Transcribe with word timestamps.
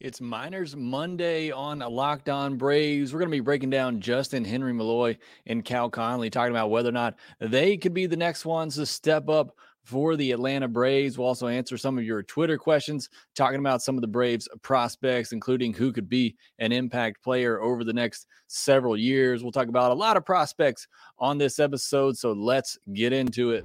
It's 0.00 0.20
Minors 0.20 0.74
Monday 0.74 1.52
on 1.52 1.78
Locked 1.78 2.28
On 2.28 2.56
Braves. 2.56 3.12
We're 3.12 3.20
going 3.20 3.30
to 3.30 3.36
be 3.36 3.40
breaking 3.40 3.70
down 3.70 4.00
Justin 4.00 4.44
Henry 4.44 4.72
Malloy 4.72 5.16
and 5.46 5.64
Cal 5.64 5.88
Conley, 5.88 6.30
talking 6.30 6.50
about 6.50 6.70
whether 6.70 6.88
or 6.88 6.92
not 6.92 7.14
they 7.38 7.76
could 7.76 7.94
be 7.94 8.06
the 8.06 8.16
next 8.16 8.44
ones 8.44 8.74
to 8.74 8.86
step 8.86 9.28
up 9.28 9.54
for 9.84 10.16
the 10.16 10.32
Atlanta 10.32 10.66
Braves. 10.66 11.16
We'll 11.16 11.28
also 11.28 11.46
answer 11.46 11.78
some 11.78 11.96
of 11.96 12.02
your 12.02 12.24
Twitter 12.24 12.58
questions, 12.58 13.08
talking 13.36 13.60
about 13.60 13.82
some 13.82 13.94
of 13.94 14.00
the 14.00 14.08
Braves 14.08 14.48
prospects, 14.62 15.30
including 15.30 15.72
who 15.72 15.92
could 15.92 16.08
be 16.08 16.34
an 16.58 16.72
impact 16.72 17.22
player 17.22 17.62
over 17.62 17.84
the 17.84 17.92
next 17.92 18.26
several 18.48 18.96
years. 18.96 19.44
We'll 19.44 19.52
talk 19.52 19.68
about 19.68 19.92
a 19.92 19.94
lot 19.94 20.16
of 20.16 20.26
prospects 20.26 20.88
on 21.20 21.38
this 21.38 21.60
episode, 21.60 22.18
so 22.18 22.32
let's 22.32 22.76
get 22.94 23.12
into 23.12 23.52
it. 23.52 23.64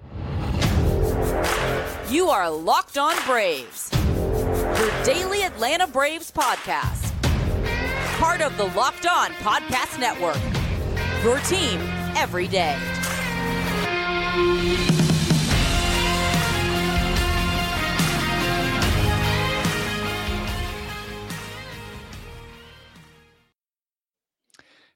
You 2.08 2.30
are 2.30 2.52
Locked 2.52 3.00
On 3.00 3.16
Braves 3.26 3.90
your 4.80 5.04
daily 5.04 5.44
Atlanta 5.44 5.86
Braves 5.86 6.32
podcast. 6.32 7.12
Part 8.18 8.40
of 8.40 8.56
the 8.56 8.64
Locked 8.78 9.06
On 9.06 9.32
Podcast 9.32 10.00
Network. 10.00 10.40
Your 11.22 11.40
team 11.40 11.82
every 12.16 12.48
day. 12.48 12.78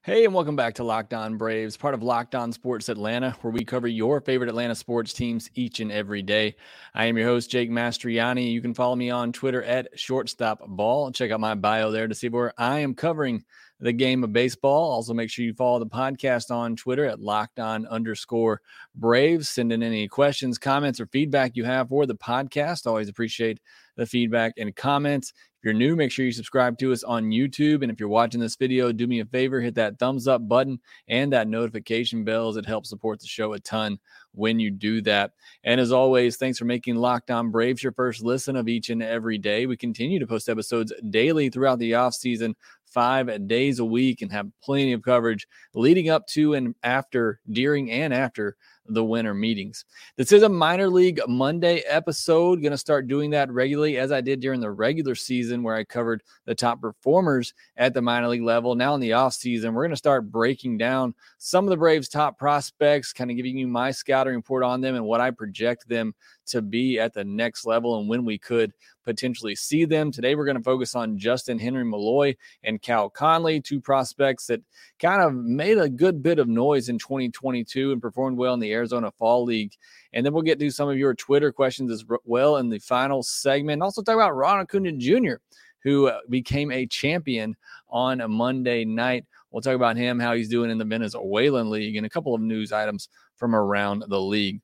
Hey, 0.05 0.25
and 0.25 0.33
welcome 0.33 0.57
back 0.57 0.73
to 0.73 0.83
Locked 0.83 1.13
On 1.13 1.37
Braves, 1.37 1.77
part 1.77 1.93
of 1.93 2.03
Locked 2.03 2.35
On 2.35 2.51
Sports 2.51 2.89
Atlanta, 2.89 3.37
where 3.39 3.53
we 3.53 3.63
cover 3.63 3.87
your 3.87 4.19
favorite 4.19 4.49
Atlanta 4.49 4.75
sports 4.75 5.13
teams 5.13 5.49
each 5.55 5.79
and 5.79 5.93
every 5.93 6.21
day. 6.21 6.57
I 6.93 7.05
am 7.05 7.15
your 7.15 7.25
host, 7.25 7.49
Jake 7.49 7.71
Mastroianni. 7.71 8.51
You 8.51 8.61
can 8.61 8.73
follow 8.73 8.97
me 8.97 9.09
on 9.09 9.31
Twitter 9.31 9.63
at 9.63 9.95
shortstopball. 9.95 11.15
Check 11.15 11.31
out 11.31 11.39
my 11.39 11.55
bio 11.55 11.89
there 11.89 12.09
to 12.09 12.13
see 12.13 12.27
where 12.27 12.53
I 12.57 12.79
am 12.79 12.95
covering 12.95 13.45
the 13.79 13.93
game 13.93 14.25
of 14.25 14.33
baseball. 14.33 14.91
Also, 14.91 15.13
make 15.13 15.29
sure 15.29 15.45
you 15.45 15.53
follow 15.53 15.79
the 15.79 15.87
podcast 15.87 16.51
on 16.51 16.75
Twitter 16.75 17.05
at 17.05 17.21
locked 17.21 17.61
on 17.61 17.87
underscore 17.87 18.59
Braves. 18.95 19.47
Send 19.47 19.71
in 19.71 19.81
any 19.81 20.09
questions, 20.09 20.57
comments, 20.57 20.99
or 20.99 21.07
feedback 21.07 21.55
you 21.55 21.63
have 21.63 21.87
for 21.87 22.05
the 22.05 22.15
podcast. 22.15 22.87
Always 22.87 23.07
appreciate 23.07 23.61
the 23.95 24.05
feedback 24.05 24.55
and 24.57 24.75
comments. 24.75 25.31
You're 25.63 25.73
new, 25.73 25.95
make 25.95 26.11
sure 26.11 26.25
you 26.25 26.33
subscribe 26.33 26.77
to 26.79 26.91
us 26.91 27.05
on 27.05 27.29
YouTube. 27.29 27.83
And 27.83 27.91
if 27.91 27.97
you're 27.97 28.09
watching 28.09 28.41
this 28.41 28.57
video, 28.57 28.91
do 28.91 29.07
me 29.07 29.21
a 29.21 29.25
favor, 29.25 29.61
hit 29.61 29.75
that 29.75 29.97
thumbs 29.97 30.27
up 30.27 30.45
button 30.45 30.77
and 31.07 31.31
that 31.31 31.47
notification 31.47 32.25
bell 32.25 32.49
as 32.49 32.57
it 32.57 32.65
helps 32.65 32.89
support 32.89 33.21
the 33.21 33.27
show 33.27 33.53
a 33.53 33.59
ton 33.59 33.97
when 34.33 34.59
you 34.59 34.69
do 34.69 35.01
that. 35.03 35.31
And 35.63 35.79
as 35.79 35.93
always, 35.93 36.35
thanks 36.35 36.57
for 36.59 36.65
making 36.65 36.95
Locked 36.95 37.31
On 37.31 37.49
Braves 37.49 37.81
your 37.81 37.93
first 37.93 38.23
listen 38.23 38.57
of 38.57 38.67
each 38.67 38.89
and 38.89 39.01
every 39.01 39.37
day. 39.37 39.65
We 39.65 39.77
continue 39.77 40.19
to 40.19 40.27
post 40.27 40.49
episodes 40.49 40.91
daily 41.09 41.49
throughout 41.49 41.79
the 41.79 41.93
off 41.93 42.13
season, 42.13 42.57
five 42.85 43.47
days 43.47 43.79
a 43.79 43.85
week, 43.85 44.21
and 44.21 44.33
have 44.33 44.49
plenty 44.61 44.91
of 44.91 45.01
coverage 45.01 45.47
leading 45.73 46.09
up 46.09 46.27
to 46.27 46.55
and 46.55 46.75
after, 46.83 47.39
during 47.49 47.89
and 47.89 48.13
after 48.13 48.57
the 48.87 49.03
winter 49.03 49.33
meetings. 49.33 49.85
This 50.17 50.31
is 50.31 50.43
a 50.43 50.49
minor 50.49 50.89
league 50.89 51.21
Monday 51.27 51.79
episode. 51.87 52.61
Going 52.61 52.71
to 52.71 52.77
start 52.77 53.07
doing 53.07 53.29
that 53.31 53.51
regularly 53.51 53.97
as 53.97 54.11
I 54.11 54.21
did 54.21 54.39
during 54.39 54.59
the 54.59 54.71
regular 54.71 55.15
season, 55.15 55.63
where 55.63 55.75
I 55.75 55.83
covered 55.83 56.23
the 56.45 56.55
top 56.55 56.81
performers 56.81 57.53
at 57.77 57.93
the 57.93 58.01
minor 58.01 58.27
league 58.27 58.43
level. 58.43 58.75
Now 58.75 58.93
in 58.95 59.01
the 59.01 59.13
off 59.13 59.33
season, 59.33 59.73
we're 59.73 59.83
going 59.83 59.91
to 59.91 59.97
start 59.97 60.31
breaking 60.31 60.77
down 60.77 61.13
some 61.37 61.65
of 61.65 61.69
the 61.69 61.77
Braves' 61.77 62.09
top 62.09 62.37
prospects, 62.37 63.13
kind 63.13 63.31
of 63.31 63.37
giving 63.37 63.57
you 63.57 63.67
my 63.67 63.91
scouting 63.91 64.35
report 64.35 64.63
on 64.63 64.81
them 64.81 64.95
and 64.95 65.05
what 65.05 65.21
I 65.21 65.31
project 65.31 65.87
them 65.87 66.13
to 66.47 66.61
be 66.61 66.99
at 66.99 67.13
the 67.13 67.23
next 67.23 67.65
level 67.65 67.99
and 67.99 68.09
when 68.09 68.25
we 68.25 68.37
could 68.37 68.73
potentially 69.03 69.55
see 69.55 69.85
them. 69.85 70.11
Today, 70.11 70.35
we're 70.35 70.45
going 70.45 70.57
to 70.57 70.63
focus 70.63 70.95
on 70.95 71.17
Justin 71.17 71.59
Henry 71.59 71.83
Malloy 71.83 72.35
and 72.63 72.81
Cal 72.81 73.09
Conley, 73.09 73.61
two 73.61 73.79
prospects 73.79 74.47
that 74.47 74.61
kind 74.99 75.21
of 75.21 75.33
made 75.33 75.77
a 75.77 75.89
good 75.89 76.23
bit 76.23 76.39
of 76.39 76.47
noise 76.47 76.89
in 76.89 76.97
2022 76.97 77.91
and 77.91 78.01
performed 78.01 78.37
well 78.37 78.53
in 78.53 78.59
the 78.59 78.72
Arizona 78.73 79.11
Fall 79.11 79.43
League. 79.43 79.73
And 80.13 80.25
then 80.25 80.33
we'll 80.33 80.43
get 80.43 80.59
to 80.59 80.69
some 80.69 80.89
of 80.89 80.97
your 80.97 81.13
Twitter 81.13 81.51
questions 81.51 81.91
as 81.91 82.03
well 82.25 82.57
in 82.57 82.69
the 82.69 82.79
final 82.79 83.23
segment. 83.23 83.81
Also, 83.81 84.01
talk 84.01 84.15
about 84.15 84.35
Ron 84.35 84.59
Acuna 84.59 84.91
Jr., 84.93 85.35
who 85.83 86.07
uh, 86.07 86.19
became 86.29 86.71
a 86.71 86.85
champion 86.85 87.55
on 87.89 88.21
a 88.21 88.27
Monday 88.27 88.85
night. 88.85 89.25
We'll 89.51 89.61
talk 89.61 89.75
about 89.75 89.97
him, 89.97 90.19
how 90.19 90.33
he's 90.33 90.49
doing 90.49 90.71
in 90.71 90.77
the 90.77 90.85
Venezuelan 90.85 91.69
League, 91.69 91.95
and 91.95 92.05
a 92.05 92.09
couple 92.09 92.33
of 92.33 92.41
news 92.41 92.71
items 92.71 93.09
from 93.35 93.55
around 93.55 94.03
the 94.07 94.19
league. 94.19 94.61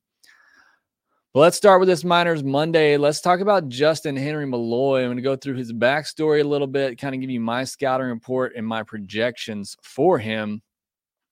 But 1.32 1.42
let's 1.42 1.58
start 1.58 1.80
with 1.80 1.88
this 1.88 2.04
Minors 2.04 2.44
Monday. 2.44 2.98
Let's 2.98 3.22
talk 3.22 3.40
about 3.40 3.70
Justin 3.70 4.16
Henry 4.16 4.48
Malloy. 4.48 5.02
I'm 5.02 5.08
going 5.08 5.18
to 5.18 5.22
go 5.22 5.36
through 5.36 5.58
his 5.58 5.72
backstory 5.72 6.42
a 6.42 6.48
little 6.48 6.66
bit, 6.66 6.98
kind 6.98 7.14
of 7.14 7.22
give 7.22 7.30
you 7.30 7.40
my 7.40 7.66
scouting 7.66 8.08
report 8.08 8.54
and 8.56 8.66
my 8.66 8.82
projections 8.82 9.78
for 9.84 10.18
him. 10.18 10.64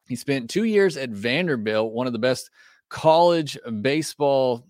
He 0.07 0.15
spent 0.15 0.51
two 0.51 0.65
years 0.65 0.97
at 0.97 1.09
Vanderbilt, 1.09 1.93
one 1.93 2.05
of 2.05 2.13
the 2.13 2.19
best 2.19 2.51
college 2.89 3.57
baseball 3.81 4.65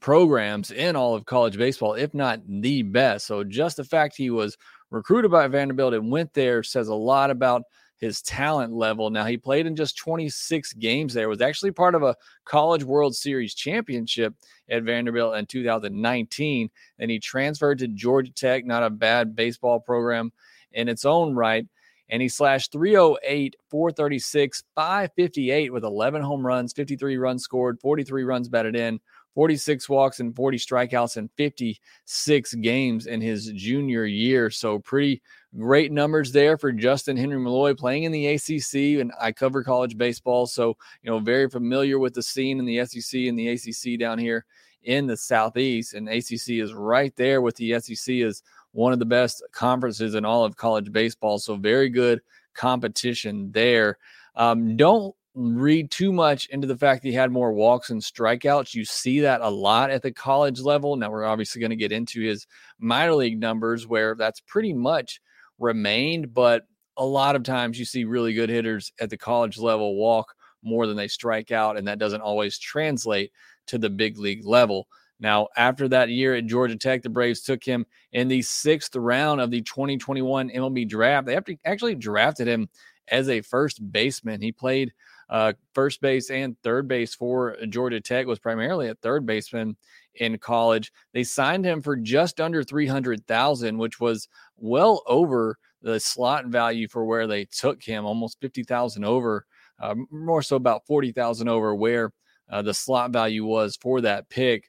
programs 0.00 0.70
in 0.70 0.96
all 0.96 1.14
of 1.14 1.24
college 1.24 1.56
baseball, 1.56 1.94
if 1.94 2.12
not 2.14 2.40
the 2.46 2.82
best. 2.82 3.26
So 3.26 3.44
just 3.44 3.76
the 3.76 3.84
fact 3.84 4.16
he 4.16 4.30
was 4.30 4.56
recruited 4.90 5.30
by 5.30 5.46
Vanderbilt 5.48 5.94
and 5.94 6.10
went 6.10 6.32
there 6.34 6.62
says 6.62 6.88
a 6.88 6.94
lot 6.94 7.30
about 7.30 7.62
his 8.02 8.20
talent 8.20 8.72
level. 8.72 9.10
Now, 9.10 9.24
he 9.24 9.36
played 9.36 9.64
in 9.64 9.76
just 9.76 9.96
26 9.96 10.72
games 10.74 11.14
there, 11.14 11.28
was 11.28 11.40
actually 11.40 11.70
part 11.70 11.94
of 11.94 12.02
a 12.02 12.16
College 12.44 12.82
World 12.82 13.14
Series 13.14 13.54
championship 13.54 14.34
at 14.68 14.82
Vanderbilt 14.82 15.36
in 15.36 15.46
2019. 15.46 16.68
Then 16.98 17.08
he 17.08 17.20
transferred 17.20 17.78
to 17.78 17.86
Georgia 17.86 18.32
Tech, 18.32 18.66
not 18.66 18.82
a 18.82 18.90
bad 18.90 19.36
baseball 19.36 19.78
program 19.78 20.32
in 20.72 20.88
its 20.88 21.04
own 21.04 21.36
right. 21.36 21.64
And 22.12 22.20
he 22.20 22.28
slashed 22.28 22.72
308, 22.72 23.56
436, 23.70 24.62
558 24.74 25.72
with 25.72 25.82
11 25.82 26.20
home 26.20 26.46
runs, 26.46 26.74
53 26.74 27.16
runs 27.16 27.42
scored, 27.42 27.80
43 27.80 28.22
runs 28.22 28.50
batted 28.50 28.76
in, 28.76 29.00
46 29.34 29.88
walks 29.88 30.20
and 30.20 30.36
40 30.36 30.58
strikeouts 30.58 31.16
in 31.16 31.30
56 31.38 32.54
games 32.56 33.06
in 33.06 33.22
his 33.22 33.50
junior 33.52 34.04
year. 34.04 34.50
So, 34.50 34.78
pretty 34.78 35.22
great 35.56 35.90
numbers 35.90 36.32
there 36.32 36.58
for 36.58 36.70
Justin 36.70 37.16
Henry 37.16 37.38
Malloy 37.38 37.72
playing 37.72 38.04
in 38.04 38.12
the 38.12 38.26
ACC. 38.26 39.00
And 39.00 39.10
I 39.18 39.32
cover 39.32 39.64
college 39.64 39.96
baseball. 39.96 40.46
So, 40.46 40.76
you 41.02 41.10
know, 41.10 41.18
very 41.18 41.48
familiar 41.48 41.98
with 41.98 42.12
the 42.12 42.22
scene 42.22 42.58
in 42.58 42.66
the 42.66 42.84
SEC 42.84 43.20
and 43.22 43.38
the 43.38 43.48
ACC 43.48 43.98
down 43.98 44.18
here 44.18 44.44
in 44.82 45.06
the 45.06 45.16
Southeast. 45.16 45.94
And 45.94 46.10
ACC 46.10 46.60
is 46.60 46.74
right 46.74 47.16
there 47.16 47.40
with 47.40 47.56
the 47.56 47.80
SEC 47.80 48.16
as 48.16 48.42
one 48.72 48.92
of 48.92 48.98
the 48.98 49.06
best 49.06 49.42
conferences 49.52 50.14
in 50.14 50.24
all 50.24 50.44
of 50.44 50.56
college 50.56 50.90
baseball. 50.92 51.38
So, 51.38 51.56
very 51.56 51.88
good 51.88 52.20
competition 52.54 53.50
there. 53.52 53.98
Um, 54.34 54.76
don't 54.76 55.14
read 55.34 55.90
too 55.90 56.12
much 56.12 56.46
into 56.48 56.66
the 56.66 56.76
fact 56.76 57.02
that 57.02 57.08
he 57.08 57.14
had 57.14 57.32
more 57.32 57.52
walks 57.52 57.90
and 57.90 58.02
strikeouts. 58.02 58.74
You 58.74 58.84
see 58.84 59.20
that 59.20 59.40
a 59.40 59.48
lot 59.48 59.90
at 59.90 60.02
the 60.02 60.12
college 60.12 60.60
level. 60.60 60.96
Now 60.96 61.10
we're 61.10 61.24
obviously 61.24 61.60
going 61.60 61.70
to 61.70 61.76
get 61.76 61.92
into 61.92 62.20
his 62.20 62.46
minor 62.78 63.14
league 63.14 63.40
numbers 63.40 63.86
where 63.86 64.14
that's 64.14 64.40
pretty 64.40 64.74
much 64.74 65.20
remained, 65.58 66.34
but 66.34 66.64
a 66.98 67.04
lot 67.04 67.36
of 67.36 67.42
times 67.42 67.78
you 67.78 67.84
see 67.84 68.04
really 68.04 68.34
good 68.34 68.50
hitters 68.50 68.92
at 69.00 69.08
the 69.08 69.16
college 69.16 69.58
level 69.58 69.96
walk 69.96 70.34
more 70.62 70.86
than 70.86 70.96
they 70.96 71.08
strike 71.08 71.50
out, 71.50 71.76
and 71.76 71.88
that 71.88 71.98
doesn't 71.98 72.20
always 72.20 72.58
translate 72.58 73.32
to 73.66 73.78
the 73.78 73.90
big 73.90 74.18
league 74.18 74.44
level. 74.44 74.86
Now, 75.22 75.46
after 75.56 75.88
that 75.88 76.08
year 76.08 76.34
at 76.34 76.46
Georgia 76.46 76.76
Tech, 76.76 77.02
the 77.02 77.08
Braves 77.08 77.42
took 77.42 77.62
him 77.62 77.86
in 78.12 78.26
the 78.26 78.42
sixth 78.42 78.96
round 78.96 79.40
of 79.40 79.52
the 79.52 79.62
2021 79.62 80.50
MLB 80.50 80.88
draft. 80.88 81.26
They 81.28 81.38
actually 81.64 81.94
drafted 81.94 82.48
him 82.48 82.68
as 83.06 83.28
a 83.28 83.40
first 83.40 83.92
baseman. 83.92 84.42
He 84.42 84.50
played 84.50 84.92
uh, 85.30 85.52
first 85.74 86.00
base 86.00 86.28
and 86.28 86.60
third 86.62 86.88
base 86.88 87.14
for 87.14 87.56
Georgia 87.68 88.00
Tech 88.00 88.26
was 88.26 88.40
primarily 88.40 88.88
a 88.88 88.96
third 88.96 89.24
baseman 89.24 89.76
in 90.16 90.36
college. 90.38 90.92
They 91.14 91.22
signed 91.22 91.64
him 91.64 91.82
for 91.82 91.96
just 91.96 92.40
under 92.40 92.64
300,000, 92.64 93.78
which 93.78 94.00
was 94.00 94.28
well 94.56 95.04
over 95.06 95.56
the 95.82 96.00
slot 96.00 96.46
value 96.46 96.88
for 96.88 97.04
where 97.04 97.28
they 97.28 97.44
took 97.44 97.80
him, 97.82 98.04
almost 98.04 98.40
50,000 98.40 99.04
over, 99.04 99.46
uh, 99.80 99.94
more 100.10 100.42
so 100.42 100.56
about 100.56 100.84
40,000 100.86 101.48
over 101.48 101.76
where 101.76 102.12
uh, 102.50 102.60
the 102.60 102.74
slot 102.74 103.12
value 103.12 103.44
was 103.44 103.76
for 103.76 104.00
that 104.00 104.28
pick. 104.28 104.68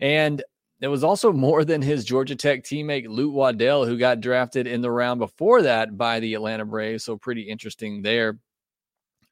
And 0.00 0.42
it 0.80 0.88
was 0.88 1.04
also 1.04 1.32
more 1.32 1.64
than 1.64 1.82
his 1.82 2.04
Georgia 2.04 2.36
Tech 2.36 2.62
teammate 2.62 3.08
Luke 3.08 3.34
Waddell, 3.34 3.86
who 3.86 3.98
got 3.98 4.20
drafted 4.20 4.66
in 4.66 4.80
the 4.80 4.90
round 4.90 5.20
before 5.20 5.62
that 5.62 5.96
by 5.96 6.20
the 6.20 6.34
Atlanta 6.34 6.64
Braves. 6.64 7.04
So 7.04 7.16
pretty 7.16 7.42
interesting 7.42 8.02
there 8.02 8.38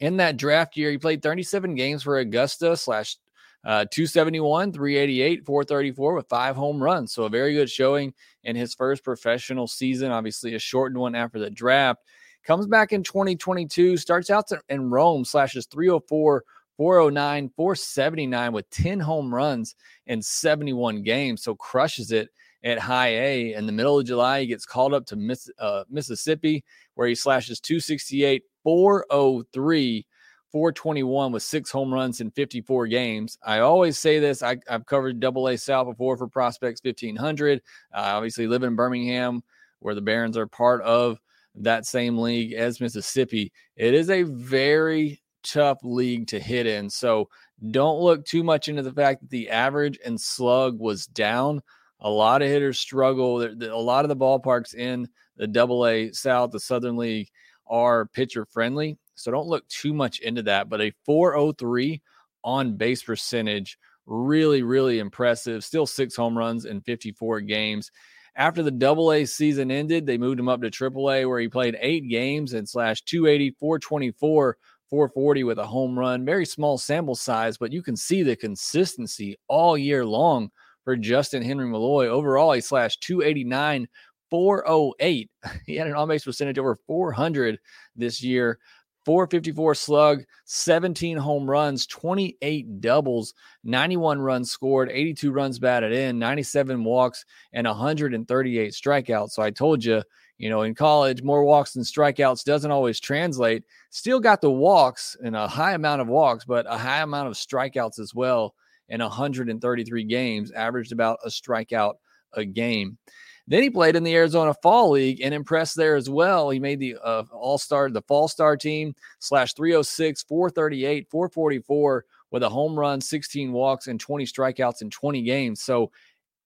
in 0.00 0.16
that 0.18 0.36
draft 0.36 0.76
year, 0.76 0.90
he 0.90 0.98
played 0.98 1.22
37 1.22 1.74
games 1.74 2.02
for 2.02 2.18
Augusta 2.18 2.76
slash 2.76 3.16
uh, 3.64 3.86
271, 3.90 4.72
388, 4.72 5.46
434 5.46 6.14
with 6.14 6.28
five 6.28 6.56
home 6.56 6.82
runs. 6.82 7.14
So 7.14 7.24
a 7.24 7.30
very 7.30 7.54
good 7.54 7.70
showing 7.70 8.12
in 8.42 8.56
his 8.56 8.74
first 8.74 9.04
professional 9.04 9.66
season. 9.66 10.10
Obviously, 10.10 10.54
a 10.54 10.58
shortened 10.58 11.00
one 11.00 11.14
after 11.14 11.38
the 11.38 11.50
draft. 11.50 12.02
Comes 12.44 12.66
back 12.66 12.92
in 12.92 13.02
2022, 13.02 13.96
starts 13.96 14.28
out 14.28 14.50
in 14.68 14.90
Rome, 14.90 15.24
slashes 15.24 15.66
304, 15.66 16.44
409, 16.76 17.50
479 17.56 18.52
with 18.52 18.68
10 18.70 19.00
home 19.00 19.34
runs 19.34 19.74
in 20.06 20.20
71 20.22 21.02
games. 21.02 21.42
So 21.42 21.54
crushes 21.54 22.12
it 22.12 22.30
at 22.64 22.78
high 22.78 23.08
A. 23.08 23.52
In 23.54 23.66
the 23.66 23.72
middle 23.72 23.98
of 23.98 24.06
July, 24.06 24.40
he 24.40 24.46
gets 24.46 24.66
called 24.66 24.94
up 24.94 25.06
to 25.06 25.16
Miss, 25.16 25.48
uh, 25.58 25.84
Mississippi, 25.88 26.64
where 26.94 27.06
he 27.06 27.14
slashes 27.14 27.60
268, 27.60 28.42
403, 28.64 30.06
421 30.50 31.32
with 31.32 31.42
six 31.42 31.70
home 31.70 31.92
runs 31.92 32.20
in 32.20 32.30
54 32.30 32.86
games. 32.86 33.38
I 33.42 33.58
always 33.58 33.98
say 33.98 34.18
this. 34.18 34.42
I, 34.42 34.56
have 34.68 34.86
covered 34.86 35.20
Double 35.20 35.48
A 35.48 35.58
South 35.58 35.88
before 35.88 36.16
for 36.16 36.28
Prospects 36.28 36.80
1500. 36.82 37.60
I 37.92 38.12
obviously 38.12 38.46
live 38.46 38.62
in 38.62 38.76
Birmingham, 38.76 39.42
where 39.80 39.94
the 39.94 40.00
Barons 40.00 40.36
are 40.36 40.46
part 40.46 40.80
of 40.82 41.18
that 41.56 41.86
same 41.86 42.18
league 42.18 42.52
as 42.52 42.80
Mississippi. 42.80 43.52
It 43.76 43.94
is 43.94 44.10
a 44.10 44.22
very 44.22 45.20
tough 45.44 45.78
league 45.82 46.26
to 46.28 46.40
hit 46.40 46.66
in. 46.66 46.90
So 46.90 47.28
don't 47.70 48.00
look 48.00 48.24
too 48.24 48.42
much 48.42 48.68
into 48.68 48.82
the 48.82 48.92
fact 48.92 49.20
that 49.20 49.30
the 49.30 49.50
average 49.50 49.98
and 50.04 50.20
slug 50.20 50.78
was 50.78 51.06
down. 51.06 51.62
A 52.00 52.10
lot 52.10 52.42
of 52.42 52.48
hitters 52.48 52.78
struggle. 52.78 53.42
A 53.42 53.76
lot 53.76 54.04
of 54.04 54.08
the 54.08 54.16
ballparks 54.16 54.74
in 54.74 55.08
the 55.36 55.46
Double 55.46 55.86
A 55.86 56.10
South, 56.12 56.50
the 56.50 56.60
Southern 56.60 56.96
League, 56.96 57.30
are 57.66 58.06
pitcher 58.06 58.44
friendly. 58.44 58.98
So 59.14 59.30
don't 59.30 59.46
look 59.46 59.66
too 59.68 59.94
much 59.94 60.18
into 60.20 60.42
that. 60.42 60.68
But 60.68 60.80
a 60.80 60.92
403 61.06 62.02
on 62.42 62.76
base 62.76 63.02
percentage, 63.02 63.78
really, 64.06 64.62
really 64.62 64.98
impressive. 64.98 65.64
Still 65.64 65.86
six 65.86 66.16
home 66.16 66.36
runs 66.36 66.64
in 66.64 66.80
54 66.82 67.40
games. 67.42 67.90
After 68.36 68.62
the 68.64 68.70
double 68.70 69.12
A 69.12 69.24
season 69.24 69.70
ended, 69.70 70.06
they 70.06 70.18
moved 70.18 70.40
him 70.40 70.48
up 70.48 70.60
to 70.62 70.70
triple 70.70 71.10
A 71.10 71.24
where 71.24 71.38
he 71.38 71.48
played 71.48 71.78
eight 71.80 72.08
games 72.08 72.52
and 72.52 72.68
slashed 72.68 73.06
280, 73.06 73.56
424, 73.60 74.56
440 74.90 75.44
with 75.44 75.58
a 75.58 75.66
home 75.66 75.98
run. 75.98 76.24
Very 76.24 76.46
small 76.46 76.78
sample 76.78 77.14
size, 77.14 77.56
but 77.58 77.72
you 77.72 77.82
can 77.82 77.96
see 77.96 78.22
the 78.22 78.36
consistency 78.36 79.36
all 79.48 79.76
year 79.76 80.04
long 80.04 80.50
for 80.84 80.96
Justin 80.96 81.42
Henry 81.42 81.66
Malloy. 81.66 82.08
Overall, 82.08 82.52
he 82.52 82.60
slashed 82.60 83.02
289, 83.02 83.88
408. 84.30 85.30
He 85.66 85.76
had 85.76 85.86
an 85.86 85.94
on 85.94 86.08
base 86.08 86.24
percentage 86.24 86.58
over 86.58 86.76
400 86.86 87.58
this 87.96 88.22
year. 88.22 88.58
454 89.04 89.74
slug, 89.74 90.24
17 90.46 91.18
home 91.18 91.48
runs, 91.48 91.86
28 91.86 92.80
doubles, 92.80 93.34
91 93.62 94.18
runs 94.18 94.50
scored, 94.50 94.90
82 94.90 95.30
runs 95.30 95.58
batted 95.58 95.92
in, 95.92 96.18
97 96.18 96.82
walks, 96.82 97.24
and 97.52 97.66
138 97.66 98.72
strikeouts. 98.72 99.32
So 99.32 99.42
I 99.42 99.50
told 99.50 99.84
you, 99.84 100.02
you 100.38 100.50
know, 100.50 100.62
in 100.62 100.74
college, 100.74 101.22
more 101.22 101.44
walks 101.44 101.72
than 101.72 101.82
strikeouts 101.84 102.44
doesn't 102.44 102.70
always 102.70 103.00
translate. 103.00 103.64
Still 103.90 104.20
got 104.20 104.40
the 104.40 104.50
walks 104.50 105.16
and 105.22 105.36
a 105.36 105.46
high 105.46 105.74
amount 105.74 106.00
of 106.00 106.08
walks, 106.08 106.44
but 106.44 106.66
a 106.68 106.76
high 106.76 107.00
amount 107.00 107.28
of 107.28 107.34
strikeouts 107.34 107.98
as 107.98 108.14
well 108.14 108.54
in 108.88 109.00
133 109.00 110.04
games, 110.04 110.50
averaged 110.52 110.92
about 110.92 111.18
a 111.24 111.28
strikeout 111.28 111.94
a 112.32 112.44
game. 112.44 112.98
Then 113.46 113.62
he 113.62 113.70
played 113.70 113.94
in 113.94 114.04
the 114.04 114.14
Arizona 114.14 114.54
Fall 114.62 114.90
League 114.90 115.20
and 115.20 115.34
impressed 115.34 115.76
there 115.76 115.96
as 115.96 116.08
well. 116.08 116.48
He 116.50 116.58
made 116.58 116.80
the 116.80 116.96
uh, 117.02 117.24
All 117.30 117.58
Star, 117.58 117.90
the 117.90 118.02
Fall 118.02 118.26
Star 118.26 118.56
team, 118.56 118.94
slash 119.18 119.52
306, 119.54 120.22
438, 120.24 121.10
444 121.10 122.04
with 122.30 122.42
a 122.42 122.48
home 122.48 122.78
run, 122.78 123.00
16 123.00 123.52
walks, 123.52 123.86
and 123.86 124.00
20 124.00 124.24
strikeouts 124.24 124.82
in 124.82 124.90
20 124.90 125.22
games. 125.22 125.62
So 125.62 125.92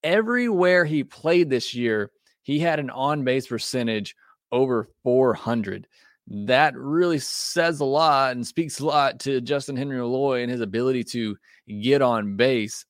everywhere 0.02 0.85
he 0.85 1.05
played 1.05 1.49
this 1.49 1.73
year, 1.73 2.11
he 2.48 2.58
had 2.58 2.80
an 2.80 2.88
on 2.88 3.24
base 3.24 3.46
percentage 3.46 4.16
over 4.50 4.88
400. 5.02 5.86
That 6.28 6.74
really 6.74 7.18
says 7.18 7.80
a 7.80 7.84
lot 7.84 8.32
and 8.32 8.46
speaks 8.46 8.80
a 8.80 8.86
lot 8.86 9.20
to 9.20 9.42
Justin 9.42 9.76
Henry 9.76 9.98
Malloy 9.98 10.40
and 10.40 10.50
his 10.50 10.62
ability 10.62 11.04
to 11.04 11.36
get 11.82 12.00
on 12.00 12.36
base. 12.36 12.86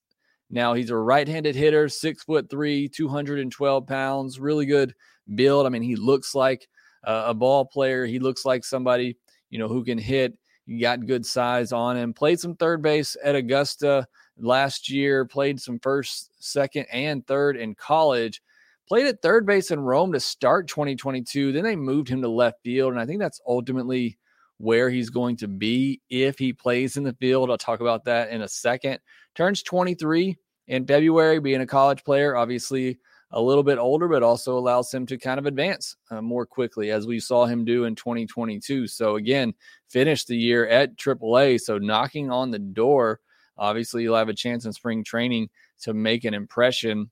Now 0.48 0.74
he's 0.74 0.90
a 0.90 0.96
right-handed 0.96 1.56
hitter, 1.56 1.88
six 1.88 2.22
foot 2.22 2.48
three, 2.48 2.88
212 2.88 3.84
pounds, 3.84 4.38
really 4.38 4.64
good 4.64 4.94
build. 5.34 5.66
I 5.66 5.70
mean, 5.70 5.82
he 5.82 5.96
looks 5.96 6.36
like 6.36 6.68
a 7.02 7.34
ball 7.34 7.64
player. 7.64 8.06
He 8.06 8.20
looks 8.20 8.44
like 8.44 8.64
somebody, 8.64 9.16
you 9.50 9.58
know, 9.58 9.66
who 9.66 9.82
can 9.82 9.98
hit. 9.98 10.38
He 10.66 10.78
got 10.78 11.04
good 11.04 11.26
size 11.26 11.72
on 11.72 11.96
him. 11.96 12.14
Played 12.14 12.38
some 12.38 12.54
third 12.54 12.80
base 12.80 13.16
at 13.24 13.34
Augusta 13.34 14.06
last 14.38 14.88
year, 14.88 15.24
played 15.24 15.60
some 15.60 15.80
first, 15.80 16.30
second, 16.38 16.86
and 16.92 17.26
third 17.26 17.56
in 17.56 17.74
college. 17.74 18.40
Played 18.88 19.06
at 19.06 19.20
third 19.20 19.44
base 19.44 19.70
in 19.70 19.80
Rome 19.80 20.12
to 20.12 20.20
start 20.20 20.66
2022. 20.68 21.52
Then 21.52 21.64
they 21.64 21.76
moved 21.76 22.08
him 22.08 22.22
to 22.22 22.28
left 22.28 22.62
field. 22.64 22.92
And 22.92 23.00
I 23.00 23.04
think 23.04 23.20
that's 23.20 23.40
ultimately 23.46 24.18
where 24.56 24.90
he's 24.90 25.10
going 25.10 25.36
to 25.36 25.48
be 25.48 26.00
if 26.08 26.38
he 26.38 26.52
plays 26.52 26.96
in 26.96 27.04
the 27.04 27.12
field. 27.14 27.50
I'll 27.50 27.58
talk 27.58 27.80
about 27.80 28.04
that 28.04 28.30
in 28.30 28.42
a 28.42 28.48
second 28.48 28.98
turns 29.34 29.62
23 29.62 30.36
in 30.66 30.86
February, 30.86 31.38
being 31.38 31.60
a 31.60 31.66
college 31.66 32.02
player, 32.02 32.36
obviously 32.36 32.98
a 33.30 33.40
little 33.40 33.62
bit 33.62 33.78
older, 33.78 34.08
but 34.08 34.22
also 34.22 34.58
allows 34.58 34.92
him 34.92 35.06
to 35.06 35.16
kind 35.16 35.38
of 35.38 35.46
advance 35.46 35.94
uh, 36.10 36.20
more 36.20 36.44
quickly 36.44 36.90
as 36.90 37.06
we 37.06 37.20
saw 37.20 37.46
him 37.46 37.64
do 37.64 37.84
in 37.84 37.94
2022. 37.94 38.86
So, 38.86 39.16
again, 39.16 39.54
finish 39.88 40.24
the 40.24 40.36
year 40.36 40.66
at 40.66 40.96
AAA. 40.96 41.60
So, 41.60 41.78
knocking 41.78 42.30
on 42.30 42.50
the 42.50 42.58
door, 42.58 43.20
obviously, 43.56 44.02
you'll 44.02 44.16
have 44.16 44.28
a 44.28 44.34
chance 44.34 44.64
in 44.64 44.72
spring 44.72 45.04
training 45.04 45.50
to 45.82 45.94
make 45.94 46.24
an 46.24 46.34
impression. 46.34 47.10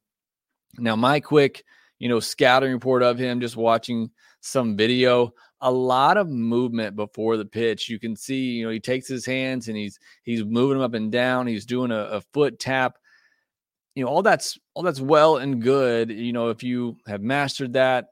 Now, 0.79 0.97
my 0.97 1.21
quick, 1.21 1.65
you 1.99 2.09
know, 2.09 2.21
scouting 2.21 2.73
report 2.73 3.03
of 3.03 3.19
him, 3.19 3.41
just 3.41 3.57
watching 3.57 4.11
some 4.41 4.77
video 4.77 5.33
a 5.61 5.71
lot 5.71 6.17
of 6.17 6.29
movement 6.29 6.97
before 6.97 7.37
the 7.37 7.45
pitch. 7.45 7.89
You 7.89 7.99
can 7.99 8.15
see, 8.15 8.53
you 8.53 8.65
know, 8.65 8.71
he 8.71 8.81
takes 8.81 9.09
his 9.09 9.25
hands 9.25 9.69
and 9.69 9.77
he's 9.77 9.99
he's 10.23 10.45
moving 10.45 10.79
them 10.79 10.85
up 10.85 10.95
and 10.95 11.11
down. 11.11 11.47
He's 11.47 11.67
doing 11.67 11.91
a, 11.91 12.01
a 12.05 12.21
foot 12.33 12.59
tap. 12.59 12.97
You 13.95 14.05
know, 14.05 14.11
all 14.11 14.23
that's 14.23 14.59
all 14.75 14.83
that's 14.83 15.01
well 15.01 15.39
and 15.39 15.63
good. 15.63 16.11
You 16.11 16.33
know, 16.33 16.51
if 16.51 16.63
you 16.63 16.97
have 17.07 17.23
mastered 17.23 17.73
that, 17.75 18.09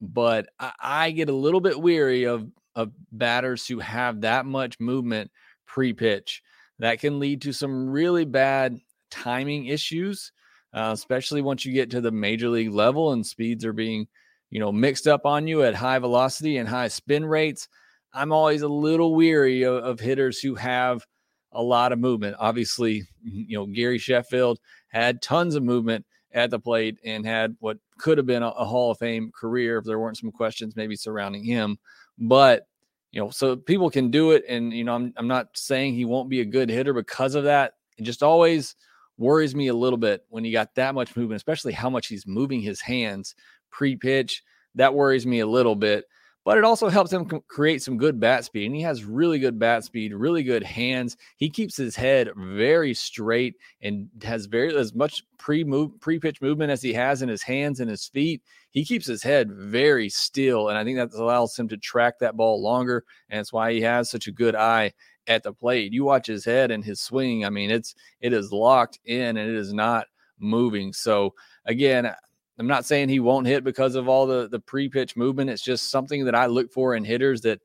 but 0.00 0.46
I, 0.58 0.72
I 0.80 1.10
get 1.12 1.30
a 1.30 1.34
little 1.34 1.60
bit 1.60 1.80
weary 1.80 2.24
of 2.24 2.46
of 2.74 2.92
batters 3.10 3.66
who 3.66 3.78
have 3.78 4.22
that 4.22 4.46
much 4.46 4.80
movement 4.80 5.30
pre-pitch. 5.66 6.42
That 6.78 7.00
can 7.00 7.18
lead 7.18 7.42
to 7.42 7.52
some 7.52 7.90
really 7.90 8.24
bad 8.24 8.78
timing 9.10 9.66
issues, 9.66 10.32
uh, 10.74 10.90
especially 10.92 11.42
once 11.42 11.64
you 11.64 11.72
get 11.72 11.90
to 11.90 12.00
the 12.00 12.10
major 12.10 12.48
league 12.48 12.72
level 12.72 13.12
and 13.12 13.26
speeds 13.26 13.64
are 13.64 13.72
being 13.72 14.06
you 14.52 14.60
know, 14.60 14.70
mixed 14.70 15.08
up 15.08 15.24
on 15.24 15.46
you 15.48 15.62
at 15.62 15.74
high 15.74 15.98
velocity 15.98 16.58
and 16.58 16.68
high 16.68 16.88
spin 16.88 17.24
rates. 17.24 17.68
I'm 18.12 18.32
always 18.32 18.60
a 18.60 18.68
little 18.68 19.14
weary 19.14 19.62
of, 19.62 19.76
of 19.82 19.98
hitters 19.98 20.40
who 20.40 20.54
have 20.56 21.06
a 21.52 21.62
lot 21.62 21.90
of 21.90 21.98
movement. 21.98 22.36
Obviously, 22.38 23.04
you 23.24 23.56
know, 23.56 23.64
Gary 23.64 23.96
Sheffield 23.96 24.60
had 24.88 25.22
tons 25.22 25.54
of 25.54 25.62
movement 25.62 26.04
at 26.32 26.50
the 26.50 26.58
plate 26.58 26.98
and 27.02 27.24
had 27.24 27.56
what 27.60 27.78
could 27.96 28.18
have 28.18 28.26
been 28.26 28.42
a, 28.42 28.48
a, 28.48 28.64
Hall 28.64 28.90
of 28.90 28.98
Fame 28.98 29.32
career 29.34 29.78
if 29.78 29.86
there 29.86 29.98
weren't 29.98 30.18
some 30.18 30.30
questions 30.30 30.76
maybe 30.76 30.96
surrounding 30.96 31.44
him. 31.44 31.78
But, 32.18 32.66
you 33.10 33.22
know, 33.22 33.30
so 33.30 33.56
people 33.56 33.88
can 33.88 34.10
do 34.10 34.32
it. 34.32 34.44
And, 34.46 34.70
you 34.70 34.84
know, 34.84 34.94
I'm, 34.94 35.14
I'm 35.16 35.28
not 35.28 35.48
saying 35.54 35.94
he 35.94 36.04
won't 36.04 36.28
be 36.28 36.42
a 36.42 36.46
good 36.46 36.68
hitter 36.68 36.92
because 36.92 37.34
of 37.34 37.44
that. 37.44 37.72
It 37.96 38.02
just 38.02 38.22
always 38.22 38.76
worries 39.22 39.54
me 39.54 39.68
a 39.68 39.74
little 39.74 39.96
bit 39.96 40.24
when 40.28 40.44
you 40.44 40.52
got 40.52 40.74
that 40.74 40.94
much 40.94 41.16
movement, 41.16 41.36
especially 41.36 41.72
how 41.72 41.88
much 41.88 42.08
he's 42.08 42.26
moving 42.26 42.60
his 42.60 42.80
hands 42.80 43.34
pre 43.70 43.96
pitch. 43.96 44.42
That 44.74 44.94
worries 44.94 45.26
me 45.26 45.40
a 45.40 45.46
little 45.46 45.76
bit, 45.76 46.04
but 46.44 46.58
it 46.58 46.64
also 46.64 46.88
helps 46.88 47.12
him 47.12 47.26
create 47.48 47.82
some 47.82 47.98
good 47.98 48.18
bat 48.18 48.44
speed. 48.44 48.66
And 48.66 48.74
he 48.74 48.82
has 48.82 49.04
really 49.04 49.38
good 49.38 49.58
bat 49.58 49.84
speed, 49.84 50.12
really 50.12 50.42
good 50.42 50.62
hands. 50.62 51.16
He 51.36 51.48
keeps 51.48 51.76
his 51.76 51.94
head 51.94 52.30
very 52.36 52.94
straight 52.94 53.54
and 53.80 54.08
has 54.22 54.46
very 54.46 54.76
as 54.76 54.94
much 54.94 55.22
pre 55.38 55.62
move 55.62 56.00
pre 56.00 56.18
pitch 56.18 56.40
movement 56.40 56.72
as 56.72 56.82
he 56.82 56.92
has 56.94 57.22
in 57.22 57.28
his 57.28 57.42
hands 57.42 57.80
and 57.80 57.88
his 57.88 58.06
feet. 58.06 58.42
He 58.72 58.84
keeps 58.84 59.06
his 59.06 59.22
head 59.22 59.52
very 59.52 60.08
still, 60.08 60.68
and 60.68 60.78
I 60.78 60.84
think 60.84 60.96
that 60.96 61.12
allows 61.14 61.56
him 61.56 61.68
to 61.68 61.76
track 61.76 62.18
that 62.18 62.36
ball 62.36 62.62
longer. 62.62 63.04
And 63.28 63.38
it's 63.38 63.52
why 63.52 63.72
he 63.72 63.80
has 63.82 64.10
such 64.10 64.26
a 64.26 64.32
good 64.32 64.56
eye 64.56 64.92
at 65.26 65.42
the 65.42 65.52
plate. 65.52 65.92
You 65.92 66.04
watch 66.04 66.26
his 66.26 66.44
head 66.44 66.70
and 66.70 66.84
his 66.84 67.00
swing. 67.00 67.44
I 67.44 67.50
mean, 67.50 67.70
it's 67.70 67.94
it 68.20 68.32
is 68.32 68.50
locked 68.50 68.98
in 69.04 69.36
and 69.36 69.50
it 69.50 69.54
is 69.54 69.72
not 69.72 70.06
moving. 70.38 70.92
So 70.92 71.34
again, 71.66 72.12
I'm 72.58 72.66
not 72.66 72.84
saying 72.84 73.08
he 73.08 73.20
won't 73.20 73.46
hit 73.46 73.64
because 73.64 73.94
of 73.94 74.08
all 74.08 74.26
the 74.26 74.48
the 74.48 74.60
pre-pitch 74.60 75.16
movement. 75.16 75.50
It's 75.50 75.62
just 75.62 75.90
something 75.90 76.24
that 76.24 76.34
I 76.34 76.46
look 76.46 76.72
for 76.72 76.94
in 76.94 77.04
hitters 77.04 77.40
that 77.42 77.60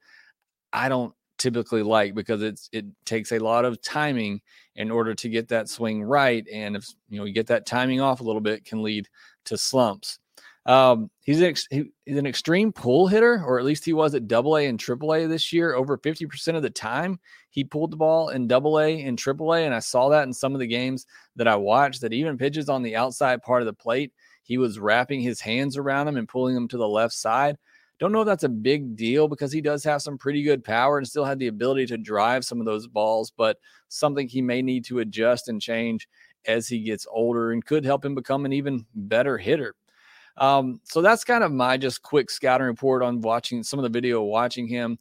I 0.74 0.90
don't 0.90 1.14
typically 1.38 1.84
like 1.84 2.16
because 2.16 2.42
it's 2.42 2.70
it 2.72 2.86
takes 3.06 3.32
a 3.32 3.40
lot 3.40 3.64
of 3.66 3.82
timing 3.82 4.42
in 4.76 4.92
order 4.92 5.14
to 5.14 5.30
get 5.30 5.48
that 5.50 5.70
swing 5.70 6.04
right. 6.04 6.46
And 6.52 6.76
if 6.76 6.88
you 7.10 7.20
know 7.20 7.26
you 7.26 7.34
get 7.34 7.48
that 7.48 7.66
timing 7.66 8.02
off 8.02 8.22
a 8.22 8.24
little 8.24 8.42
bit, 8.42 8.66
can 8.66 8.84
lead 8.84 9.08
to 9.46 9.58
slumps. 9.58 10.20
Um, 10.68 11.10
he's 11.22 11.40
an 11.40 11.46
ex- 11.48 11.68
he's 11.72 12.18
an 12.18 12.26
extreme 12.26 12.74
pull 12.74 13.08
hitter, 13.08 13.42
or 13.44 13.58
at 13.58 13.66
least 13.66 13.86
he 13.86 13.94
was 13.94 14.14
at 14.14 14.28
Double 14.28 14.58
A 14.58 14.68
and 14.68 14.78
Triple 14.80 15.14
A 15.16 15.26
this 15.26 15.54
year. 15.54 15.74
Over 15.74 15.98
fifty 15.98 16.26
percent 16.26 16.58
of 16.58 16.64
the 16.64 16.70
time, 16.70 17.20
he 17.52 17.64
pulled 17.64 17.92
the 17.92 17.98
ball 17.98 18.30
in 18.30 18.48
Double 18.48 18.80
A 18.80 19.02
and 19.04 19.18
Triple 19.18 19.54
A, 19.54 19.62
and 19.66 19.74
I 19.74 19.80
saw 19.80 20.10
that 20.10 20.28
in 20.28 20.34
some 20.34 20.54
of 20.54 20.60
the 20.60 20.68
games 20.68 21.06
that 21.38 21.48
I 21.48 21.56
watched. 21.56 22.02
That 22.02 22.12
even 22.14 22.38
pitches 22.38 22.68
on 22.68 22.84
the 22.84 22.98
outside 22.98 23.42
part 23.42 23.62
of 23.62 23.66
the 23.66 23.74
plate, 23.74 24.12
he 24.44 24.58
was 24.58 24.78
wrapping 24.78 25.22
his 25.22 25.40
hands 25.40 25.78
around 25.78 26.10
him 26.10 26.18
and 26.18 26.28
pulling 26.28 26.54
them 26.54 26.68
to 26.68 26.78
the 26.78 26.88
left 26.88 27.14
side. 27.14 27.58
Don't 28.00 28.12
know 28.12 28.22
if 28.22 28.28
that's 28.28 28.44
a 28.44 28.50
big 28.50 28.96
deal 28.96 29.28
because 29.28 29.52
he 29.52 29.62
does 29.62 29.84
have 29.86 30.02
some 30.02 30.18
pretty 30.18 30.44
good 30.44 30.64
power 30.64 30.98
and 30.98 31.08
still 31.08 31.26
had 31.26 31.40
the 31.40 31.48
ability 31.48 31.88
to 31.88 31.98
drive 31.98 32.46
some 32.46 32.60
of 32.60 32.66
those 32.66 32.88
balls, 32.88 33.32
but 33.36 33.58
something 33.88 34.28
he 34.28 34.42
may 34.42 34.62
need 34.62 34.86
to 34.86 35.00
adjust 35.00 35.48
and 35.48 35.62
change 35.62 36.08
as 36.46 36.68
he 36.68 36.80
gets 36.80 37.08
older 37.10 37.54
and 37.54 37.66
could 37.66 37.86
help 37.86 38.06
him 38.06 38.14
become 38.14 38.46
an 38.46 38.54
even 38.54 38.86
better 38.94 39.38
hitter. 39.38 39.74
Um, 40.38 40.80
so 40.84 41.02
that's 41.02 41.24
kind 41.24 41.44
of 41.44 41.52
my 41.52 41.78
just 41.78 42.02
quick 42.04 42.30
scouting 42.30 42.68
report 42.68 43.02
on 43.02 43.22
watching 43.22 43.64
some 43.64 43.80
of 43.80 43.84
the 43.84 43.90
video, 43.90 44.22
watching 44.22 44.68
him. 44.68 45.00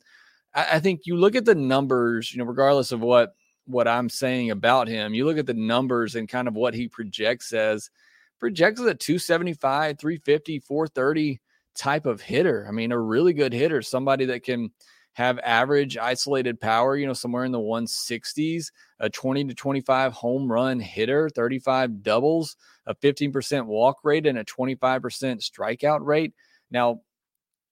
I, 0.54 0.76
I 0.76 0.80
think 0.80 1.02
you 1.04 1.16
look 1.16 1.34
at 1.34 1.44
the 1.44 1.54
numbers, 1.54 2.32
you 2.32 2.38
know, 2.38 2.44
regardless 2.44 2.92
of 2.92 3.00
what 3.00 3.34
what 3.66 3.88
I'm 3.88 4.08
saying 4.08 4.50
about 4.50 4.86
him, 4.88 5.12
you 5.12 5.24
look 5.24 5.38
at 5.38 5.46
the 5.46 5.54
numbers 5.54 6.14
and 6.14 6.28
kind 6.28 6.46
of 6.48 6.54
what 6.54 6.72
he 6.74 6.88
projects 6.88 7.52
as 7.52 7.90
projects 8.38 8.80
as 8.80 8.86
a 8.86 8.94
275, 8.94 9.98
350, 9.98 10.60
430 10.60 11.40
type 11.74 12.06
of 12.06 12.20
hitter. 12.20 12.64
I 12.68 12.72
mean, 12.72 12.92
a 12.92 12.98
really 12.98 13.32
good 13.32 13.52
hitter, 13.52 13.82
somebody 13.82 14.24
that 14.26 14.44
can 14.44 14.70
have 15.16 15.38
average 15.38 15.96
isolated 15.96 16.60
power, 16.60 16.94
you 16.94 17.06
know, 17.06 17.14
somewhere 17.14 17.46
in 17.46 17.52
the 17.52 17.58
160s, 17.58 18.70
a 19.00 19.08
20 19.08 19.46
to 19.46 19.54
25 19.54 20.12
home 20.12 20.52
run 20.52 20.78
hitter, 20.78 21.30
35 21.30 22.02
doubles, 22.02 22.54
a 22.86 22.94
15% 22.96 23.64
walk 23.64 23.96
rate, 24.04 24.26
and 24.26 24.36
a 24.36 24.44
25% 24.44 25.00
strikeout 25.40 26.00
rate. 26.04 26.34
Now, 26.70 27.00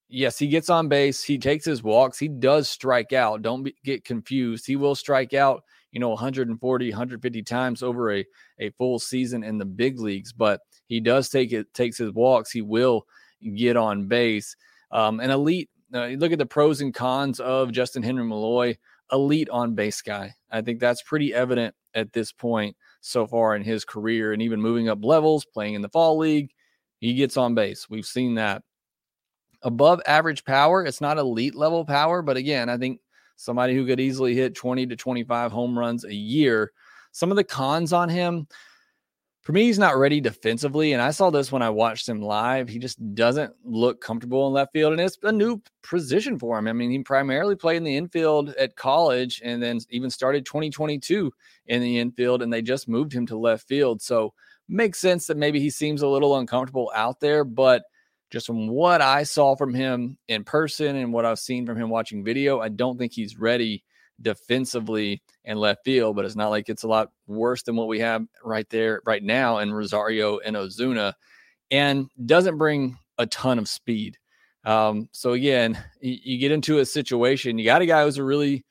yes, 0.08 0.38
he 0.38 0.46
gets 0.46 0.70
on 0.70 0.88
base, 0.88 1.22
he 1.22 1.36
takes 1.36 1.66
his 1.66 1.82
walks, 1.82 2.18
he 2.18 2.28
does 2.28 2.66
strike 2.66 3.12
out. 3.12 3.42
Don't 3.42 3.62
be, 3.62 3.74
get 3.84 4.06
confused. 4.06 4.66
He 4.66 4.76
will 4.76 4.94
strike 4.94 5.34
out, 5.34 5.64
you 5.92 6.00
know, 6.00 6.08
140, 6.08 6.90
150 6.90 7.42
times 7.42 7.82
over 7.82 8.10
a, 8.10 8.24
a 8.58 8.70
full 8.70 8.98
season 8.98 9.44
in 9.44 9.58
the 9.58 9.66
big 9.66 10.00
leagues, 10.00 10.32
but 10.32 10.60
he 10.86 10.98
does 10.98 11.28
take 11.28 11.52
it, 11.52 11.74
takes 11.74 11.98
his 11.98 12.12
walks. 12.12 12.50
He 12.50 12.62
will 12.62 13.04
get 13.54 13.76
on 13.76 14.08
base. 14.08 14.56
Um, 14.90 15.20
an 15.20 15.30
elite 15.30 15.68
uh, 15.94 16.04
you 16.04 16.16
look 16.16 16.32
at 16.32 16.38
the 16.38 16.46
pros 16.46 16.80
and 16.80 16.92
cons 16.92 17.40
of 17.40 17.72
Justin 17.72 18.02
Henry 18.02 18.24
Malloy, 18.24 18.76
elite 19.12 19.48
on 19.50 19.74
base 19.74 20.02
guy. 20.02 20.34
I 20.50 20.62
think 20.62 20.80
that's 20.80 21.02
pretty 21.02 21.32
evident 21.32 21.74
at 21.94 22.12
this 22.12 22.32
point 22.32 22.76
so 23.00 23.26
far 23.26 23.54
in 23.54 23.62
his 23.62 23.84
career, 23.84 24.32
and 24.32 24.42
even 24.42 24.60
moving 24.60 24.88
up 24.88 25.04
levels, 25.04 25.44
playing 25.44 25.74
in 25.74 25.82
the 25.82 25.88
fall 25.88 26.18
league, 26.18 26.50
he 27.00 27.14
gets 27.14 27.36
on 27.36 27.54
base. 27.54 27.88
We've 27.88 28.06
seen 28.06 28.34
that. 28.34 28.62
Above 29.62 30.00
average 30.06 30.44
power, 30.44 30.84
it's 30.84 31.00
not 31.00 31.18
elite 31.18 31.54
level 31.54 31.84
power, 31.84 32.22
but 32.22 32.36
again, 32.36 32.68
I 32.68 32.76
think 32.76 33.00
somebody 33.36 33.74
who 33.74 33.86
could 33.86 34.00
easily 34.00 34.34
hit 34.34 34.54
20 34.54 34.86
to 34.86 34.96
25 34.96 35.52
home 35.52 35.78
runs 35.78 36.04
a 36.04 36.14
year. 36.14 36.72
Some 37.12 37.30
of 37.30 37.36
the 37.36 37.44
cons 37.44 37.92
on 37.92 38.08
him, 38.08 38.46
for 39.44 39.52
me, 39.52 39.64
he's 39.64 39.78
not 39.78 39.98
ready 39.98 40.22
defensively. 40.22 40.94
And 40.94 41.02
I 41.02 41.10
saw 41.10 41.28
this 41.28 41.52
when 41.52 41.60
I 41.60 41.68
watched 41.68 42.08
him 42.08 42.22
live. 42.22 42.66
He 42.66 42.78
just 42.78 43.14
doesn't 43.14 43.52
look 43.62 44.00
comfortable 44.00 44.46
in 44.46 44.54
left 44.54 44.72
field. 44.72 44.92
And 44.92 45.00
it's 45.02 45.18
a 45.22 45.30
new 45.30 45.62
position 45.82 46.38
for 46.38 46.58
him. 46.58 46.66
I 46.66 46.72
mean, 46.72 46.90
he 46.90 47.00
primarily 47.00 47.54
played 47.54 47.76
in 47.76 47.84
the 47.84 47.96
infield 47.96 48.54
at 48.54 48.76
college 48.76 49.42
and 49.44 49.62
then 49.62 49.80
even 49.90 50.08
started 50.08 50.46
2022 50.46 51.30
in 51.66 51.82
the 51.82 51.98
infield. 51.98 52.40
And 52.40 52.50
they 52.50 52.62
just 52.62 52.88
moved 52.88 53.12
him 53.12 53.26
to 53.26 53.36
left 53.36 53.68
field. 53.68 54.00
So 54.00 54.32
makes 54.66 54.98
sense 54.98 55.26
that 55.26 55.36
maybe 55.36 55.60
he 55.60 55.68
seems 55.68 56.00
a 56.00 56.08
little 56.08 56.38
uncomfortable 56.38 56.90
out 56.94 57.20
there. 57.20 57.44
But 57.44 57.82
just 58.30 58.46
from 58.46 58.66
what 58.66 59.02
I 59.02 59.24
saw 59.24 59.56
from 59.56 59.74
him 59.74 60.16
in 60.26 60.44
person 60.44 60.96
and 60.96 61.12
what 61.12 61.26
I've 61.26 61.38
seen 61.38 61.66
from 61.66 61.76
him 61.76 61.90
watching 61.90 62.24
video, 62.24 62.60
I 62.60 62.70
don't 62.70 62.96
think 62.96 63.12
he's 63.12 63.38
ready 63.38 63.84
defensively 64.22 65.22
and 65.44 65.58
left 65.58 65.84
field, 65.84 66.16
but 66.16 66.24
it's 66.24 66.36
not 66.36 66.50
like 66.50 66.68
it's 66.68 66.84
a 66.84 66.88
lot 66.88 67.10
worse 67.26 67.62
than 67.62 67.76
what 67.76 67.88
we 67.88 68.00
have 68.00 68.24
right 68.44 68.68
there 68.70 69.02
right 69.04 69.22
now 69.22 69.58
in 69.58 69.72
Rosario 69.72 70.38
and 70.38 70.56
Ozuna, 70.56 71.14
and 71.70 72.08
doesn't 72.24 72.58
bring 72.58 72.96
a 73.18 73.26
ton 73.26 73.58
of 73.58 73.68
speed. 73.68 74.18
Um, 74.64 75.08
so 75.12 75.32
again, 75.32 75.78
you, 76.00 76.16
you 76.22 76.38
get 76.38 76.52
into 76.52 76.78
a 76.78 76.86
situation, 76.86 77.58
you 77.58 77.64
got 77.64 77.82
a 77.82 77.86
guy 77.86 78.04
who's 78.04 78.18
a 78.18 78.24
really 78.24 78.64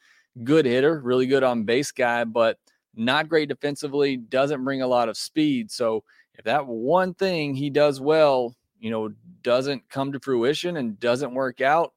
good 0.43 0.65
hitter, 0.65 1.00
really 1.01 1.27
good 1.27 1.43
on 1.43 1.65
base 1.65 1.91
guy, 1.91 2.23
but 2.23 2.57
not 2.95 3.29
great 3.29 3.50
defensively, 3.50 4.17
doesn't 4.17 4.63
bring 4.63 4.81
a 4.81 4.88
lot 4.88 5.09
of 5.09 5.17
speed. 5.17 5.71
So 5.71 6.03
if 6.35 6.45
that 6.45 6.65
one 6.65 7.13
thing 7.13 7.53
he 7.53 7.69
does 7.69 8.01
well, 8.01 8.55
you 8.79 8.89
know, 8.89 9.13
doesn't 9.43 9.88
come 9.89 10.12
to 10.12 10.19
fruition 10.19 10.77
and 10.77 11.00
doesn't 11.00 11.33
work 11.33 11.62
out, 11.62 11.93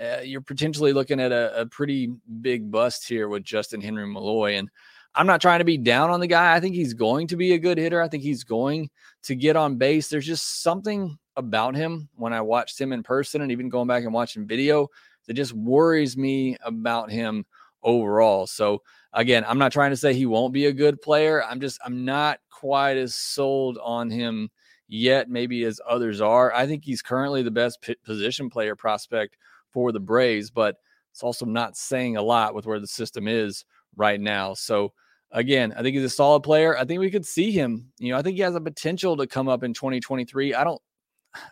uh, 0.00 0.20
you're 0.20 0.40
potentially 0.40 0.92
looking 0.92 1.20
at 1.20 1.32
a, 1.32 1.62
a, 1.62 1.66
pretty 1.66 2.12
big 2.40 2.70
bust 2.70 3.08
here 3.08 3.28
with 3.28 3.42
Justin 3.42 3.80
Henry 3.80 4.06
Malloy. 4.06 4.56
And 4.56 4.68
I'm 5.14 5.26
not 5.26 5.40
trying 5.40 5.58
to 5.58 5.64
be 5.64 5.78
down 5.78 6.10
on 6.10 6.20
the 6.20 6.26
guy. 6.26 6.54
I 6.54 6.60
think 6.60 6.74
he's 6.74 6.94
going 6.94 7.26
to 7.28 7.36
be 7.36 7.52
a 7.54 7.58
good 7.58 7.78
hitter. 7.78 8.00
I 8.00 8.08
think 8.08 8.22
he's 8.22 8.44
going 8.44 8.90
to 9.24 9.34
get 9.34 9.56
on 9.56 9.76
base. 9.76 10.08
There's 10.08 10.26
just 10.26 10.62
something 10.62 11.18
about 11.36 11.74
him 11.74 12.08
when 12.14 12.32
I 12.32 12.40
watched 12.40 12.80
him 12.80 12.92
in 12.92 13.02
person 13.02 13.42
and 13.42 13.50
even 13.50 13.68
going 13.68 13.88
back 13.88 14.04
and 14.04 14.12
watching 14.12 14.46
video 14.46 14.88
that 15.26 15.34
just 15.34 15.52
worries 15.52 16.16
me 16.16 16.56
about 16.62 17.10
him 17.10 17.44
overall. 17.82 18.46
So 18.46 18.82
again, 19.12 19.44
I'm 19.46 19.58
not 19.58 19.72
trying 19.72 19.90
to 19.90 19.96
say 19.96 20.14
he 20.14 20.26
won't 20.26 20.52
be 20.52 20.66
a 20.66 20.72
good 20.72 21.00
player. 21.00 21.44
I'm 21.44 21.60
just 21.60 21.78
I'm 21.84 22.04
not 22.04 22.40
quite 22.50 22.96
as 22.96 23.14
sold 23.14 23.78
on 23.82 24.10
him 24.10 24.50
yet 24.88 25.28
maybe 25.28 25.64
as 25.64 25.80
others 25.86 26.20
are. 26.20 26.52
I 26.52 26.66
think 26.66 26.84
he's 26.84 27.02
currently 27.02 27.42
the 27.42 27.50
best 27.50 27.80
p- 27.82 27.96
position 28.04 28.50
player 28.50 28.74
prospect 28.74 29.36
for 29.72 29.92
the 29.92 30.00
Braves, 30.00 30.50
but 30.50 30.76
it's 31.12 31.22
also 31.22 31.44
not 31.44 31.76
saying 31.76 32.16
a 32.16 32.22
lot 32.22 32.54
with 32.54 32.66
where 32.66 32.80
the 32.80 32.86
system 32.86 33.28
is 33.28 33.64
right 33.96 34.20
now. 34.20 34.54
So 34.54 34.92
again, 35.32 35.74
I 35.76 35.82
think 35.82 35.96
he's 35.96 36.04
a 36.04 36.10
solid 36.10 36.42
player. 36.42 36.76
I 36.76 36.84
think 36.84 37.00
we 37.00 37.10
could 37.10 37.26
see 37.26 37.50
him. 37.50 37.90
You 37.98 38.12
know, 38.12 38.18
I 38.18 38.22
think 38.22 38.36
he 38.36 38.42
has 38.42 38.54
a 38.54 38.60
potential 38.60 39.16
to 39.16 39.26
come 39.26 39.48
up 39.48 39.62
in 39.62 39.74
2023. 39.74 40.54
I 40.54 40.64
don't 40.64 40.80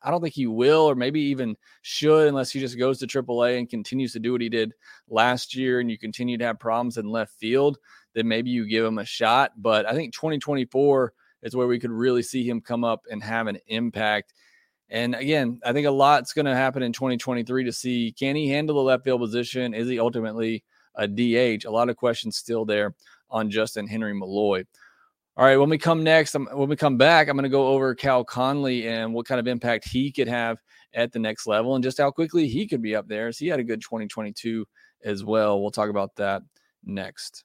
I 0.03 0.11
don't 0.11 0.21
think 0.21 0.35
he 0.35 0.47
will, 0.47 0.83
or 0.83 0.95
maybe 0.95 1.21
even 1.21 1.57
should, 1.83 2.29
unless 2.29 2.51
he 2.51 2.61
just 2.61 2.79
goes 2.79 2.99
to 2.99 3.07
AAA 3.07 3.59
and 3.59 3.69
continues 3.69 4.13
to 4.13 4.19
do 4.19 4.33
what 4.33 4.41
he 4.41 4.49
did 4.49 4.73
last 5.09 5.55
year, 5.55 5.81
and 5.81 5.91
you 5.91 5.99
continue 5.99 6.39
to 6.39 6.45
have 6.45 6.59
problems 6.59 6.97
in 6.97 7.07
left 7.07 7.35
field. 7.35 7.79
Then 8.15 8.27
maybe 8.27 8.51
you 8.51 8.67
give 8.67 8.85
him 8.85 8.99
a 8.99 9.05
shot. 9.05 9.53
But 9.59 9.87
I 9.87 9.93
think 9.93 10.15
2024 10.15 11.13
is 11.43 11.55
where 11.55 11.67
we 11.67 11.79
could 11.79 11.91
really 11.91 12.23
see 12.23 12.49
him 12.49 12.61
come 12.61 12.85
up 12.85 13.03
and 13.11 13.23
have 13.23 13.47
an 13.47 13.59
impact. 13.67 14.33
And 14.89 15.15
again, 15.15 15.61
I 15.65 15.73
think 15.73 15.87
a 15.87 15.91
lot's 15.91 16.33
going 16.33 16.47
to 16.47 16.55
happen 16.55 16.83
in 16.83 16.93
2023 16.93 17.65
to 17.65 17.73
see 17.73 18.15
can 18.17 18.37
he 18.37 18.49
handle 18.49 18.77
the 18.77 18.83
left 18.83 19.05
field 19.05 19.21
position? 19.21 19.75
Is 19.75 19.89
he 19.89 19.99
ultimately 19.99 20.63
a 20.95 21.09
DH? 21.09 21.65
A 21.65 21.71
lot 21.71 21.89
of 21.89 21.97
questions 21.97 22.37
still 22.37 22.65
there 22.65 22.95
on 23.31 23.51
Justin 23.51 23.87
Henry 23.89 24.15
Malloy. 24.15 24.65
All 25.37 25.45
right, 25.45 25.59
when 25.59 25.69
we 25.69 25.77
come 25.77 26.03
next, 26.03 26.35
um, 26.35 26.49
when 26.53 26.69
we 26.69 26.77
come 26.77 26.97
back, 26.97 27.29
I'm 27.29 27.37
going 27.37 27.43
to 27.43 27.51
go 27.51 27.69
over 27.69 27.95
Cal 27.95 28.25
Conley 28.25 28.89
and 28.89 29.13
what 29.13 29.27
kind 29.27 29.39
of 29.39 29.47
impact 29.47 29.87
he 29.87 30.11
could 30.11 30.29
have 30.29 30.59
at 30.95 31.13
the 31.13 31.19
next 31.19 31.47
level 31.47 31.75
and 31.75 31.85
just 31.85 31.99
how 31.99 32.11
quickly 32.11 32.49
he 32.49 32.67
could 32.67 32.81
be 32.81 32.97
up 32.97 33.07
there. 33.07 33.31
So 33.33 33.45
he 33.45 33.51
had 33.51 33.61
a 33.61 33.65
good 33.65 33.83
2022 33.83 34.65
as 35.05 35.25
well. 35.25 35.61
We'll 35.61 35.71
talk 35.71 35.91
about 35.91 36.17
that 36.17 36.43
next. 36.85 37.45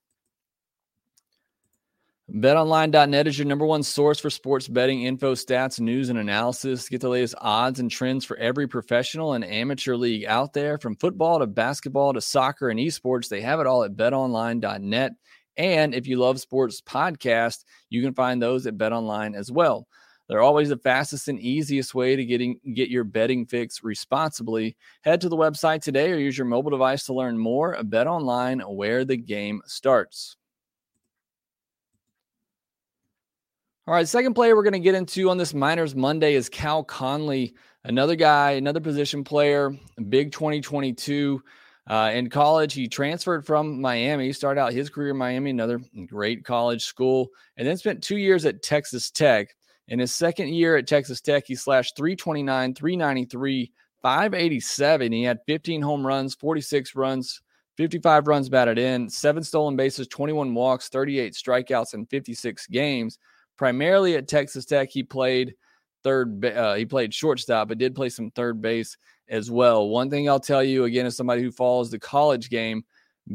BetOnline.net 2.33 3.27
is 3.27 3.37
your 3.37 3.45
number 3.45 3.65
one 3.65 3.83
source 3.83 4.17
for 4.17 4.29
sports 4.29 4.65
betting 4.69 5.03
info, 5.03 5.35
stats, 5.35 5.81
news, 5.81 6.07
and 6.07 6.17
analysis. 6.17 6.87
Get 6.87 7.01
the 7.01 7.09
latest 7.09 7.35
odds 7.41 7.81
and 7.81 7.91
trends 7.91 8.23
for 8.23 8.37
every 8.37 8.69
professional 8.69 9.33
and 9.33 9.43
amateur 9.43 9.97
league 9.97 10.23
out 10.23 10.53
there, 10.53 10.77
from 10.77 10.95
football 10.95 11.39
to 11.39 11.45
basketball 11.45 12.13
to 12.13 12.21
soccer 12.21 12.69
and 12.69 12.79
esports. 12.79 13.27
They 13.27 13.41
have 13.41 13.59
it 13.59 13.67
all 13.67 13.83
at 13.83 13.97
BetOnline.net. 13.97 15.11
And 15.57 15.93
if 15.93 16.07
you 16.07 16.19
love 16.19 16.39
sports 16.39 16.79
podcasts, 16.79 17.65
you 17.89 18.01
can 18.01 18.13
find 18.13 18.41
those 18.41 18.65
at 18.65 18.77
BetOnline 18.77 19.35
as 19.35 19.51
well. 19.51 19.85
They're 20.29 20.41
always 20.41 20.69
the 20.69 20.77
fastest 20.77 21.27
and 21.27 21.37
easiest 21.37 21.93
way 21.93 22.15
to 22.15 22.23
getting 22.23 22.61
get 22.73 22.87
your 22.87 23.03
betting 23.03 23.45
fix 23.45 23.83
responsibly. 23.83 24.77
Head 25.01 25.19
to 25.19 25.27
the 25.27 25.35
website 25.35 25.81
today 25.81 26.13
or 26.13 26.17
use 26.17 26.37
your 26.37 26.47
mobile 26.47 26.71
device 26.71 27.03
to 27.07 27.13
learn 27.13 27.37
more. 27.37 27.75
BetOnline, 27.81 28.73
where 28.73 29.03
the 29.03 29.17
game 29.17 29.61
starts. 29.65 30.37
All 33.87 33.95
right, 33.95 34.07
second 34.07 34.35
player 34.35 34.55
we're 34.55 34.61
going 34.61 34.73
to 34.73 34.79
get 34.79 34.93
into 34.93 35.31
on 35.31 35.39
this 35.39 35.55
Minors 35.55 35.95
Monday 35.95 36.35
is 36.35 36.49
Cal 36.49 36.83
Conley, 36.83 37.55
another 37.83 38.15
guy, 38.15 38.51
another 38.51 38.79
position 38.79 39.23
player, 39.23 39.75
big 40.07 40.31
2022. 40.31 41.41
Uh, 41.89 42.11
in 42.13 42.29
college, 42.29 42.75
he 42.75 42.87
transferred 42.87 43.43
from 43.43 43.81
Miami, 43.81 44.27
he 44.27 44.33
started 44.33 44.61
out 44.61 44.71
his 44.71 44.91
career 44.91 45.09
in 45.09 45.17
Miami, 45.17 45.49
another 45.49 45.81
great 46.05 46.45
college 46.45 46.85
school, 46.85 47.29
and 47.57 47.67
then 47.67 47.75
spent 47.75 48.03
two 48.03 48.17
years 48.17 48.45
at 48.45 48.61
Texas 48.61 49.09
Tech. 49.09 49.55
In 49.87 49.97
his 49.97 50.13
second 50.13 50.49
year 50.49 50.77
at 50.77 50.85
Texas 50.85 51.19
Tech, 51.19 51.45
he 51.47 51.55
slashed 51.55 51.97
329, 51.97 52.75
393, 52.75 53.71
587. 54.03 55.11
He 55.11 55.23
had 55.23 55.39
15 55.47 55.81
home 55.81 56.05
runs, 56.05 56.35
46 56.35 56.95
runs, 56.95 57.41
55 57.77 58.27
runs 58.27 58.47
batted 58.47 58.77
in, 58.77 59.09
seven 59.09 59.41
stolen 59.41 59.75
bases, 59.75 60.07
21 60.07 60.53
walks, 60.53 60.87
38 60.89 61.33
strikeouts 61.33 61.95
in 61.95 62.05
56 62.05 62.67
games 62.67 63.17
primarily 63.61 64.15
at 64.15 64.27
Texas 64.27 64.65
Tech. 64.65 64.89
He 64.89 65.03
played 65.03 65.53
third, 66.03 66.43
uh, 66.43 66.73
he 66.73 66.83
played 66.83 67.13
shortstop, 67.13 67.67
but 67.67 67.77
did 67.77 67.93
play 67.93 68.09
some 68.09 68.31
third 68.31 68.59
base 68.59 68.97
as 69.29 69.51
well. 69.51 69.87
One 69.87 70.09
thing 70.09 70.27
I'll 70.27 70.39
tell 70.39 70.63
you 70.63 70.85
again, 70.85 71.05
as 71.05 71.15
somebody 71.15 71.43
who 71.43 71.51
follows 71.51 71.91
the 71.91 71.99
college 71.99 72.49
game, 72.49 72.83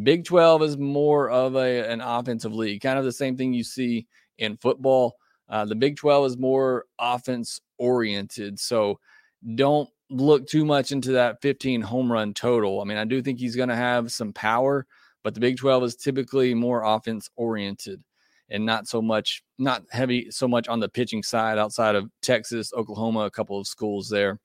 Big 0.03 0.25
12 0.25 0.63
is 0.65 0.79
more 0.79 1.31
of 1.31 1.55
a, 1.55 1.89
an 1.89 2.01
offensive 2.01 2.53
league, 2.53 2.81
kind 2.81 2.99
of 2.99 3.05
the 3.05 3.13
same 3.13 3.37
thing 3.37 3.53
you 3.53 3.63
see 3.63 4.09
in 4.39 4.57
football. 4.57 5.15
Uh, 5.49 5.65
the 5.65 5.77
Big 5.77 5.97
12 5.97 6.27
is 6.27 6.37
more 6.37 6.87
offense 6.99 7.61
oriented. 7.79 8.59
So 8.59 8.99
don't 9.55 9.89
look 10.11 10.49
too 10.49 10.65
much 10.65 10.91
into 10.91 11.13
that 11.13 11.41
15 11.41 11.83
home 11.83 12.11
run 12.11 12.35
total. 12.35 12.81
I 12.81 12.85
mean, 12.85 12.99
I 12.99 13.05
do 13.05 13.23
think 13.23 13.39
he's 13.39 13.55
going 13.55 13.69
to 13.69 13.77
have 13.77 14.11
some 14.11 14.33
power, 14.33 14.89
but 15.23 15.35
the 15.35 15.41
Big 15.41 15.57
12 15.57 15.85
is 15.85 15.95
typically 15.95 16.53
more 16.53 16.83
offense 16.83 17.31
oriented. 17.37 18.03
And 18.51 18.65
not 18.65 18.87
so 18.87 19.03
much, 19.03 19.43
not 19.59 19.83
heavy 19.91 20.31
so 20.31 20.47
much 20.47 20.69
on 20.69 20.81
the 20.81 20.89
pitching 20.89 21.23
side 21.23 21.59
outside 21.59 21.95
of 21.95 22.11
Texas, 22.23 22.73
Oklahoma, 22.73 23.21
a 23.21 23.31
couple 23.31 23.59
of 23.59 23.67
schools 23.67 24.09
there. 24.09 24.39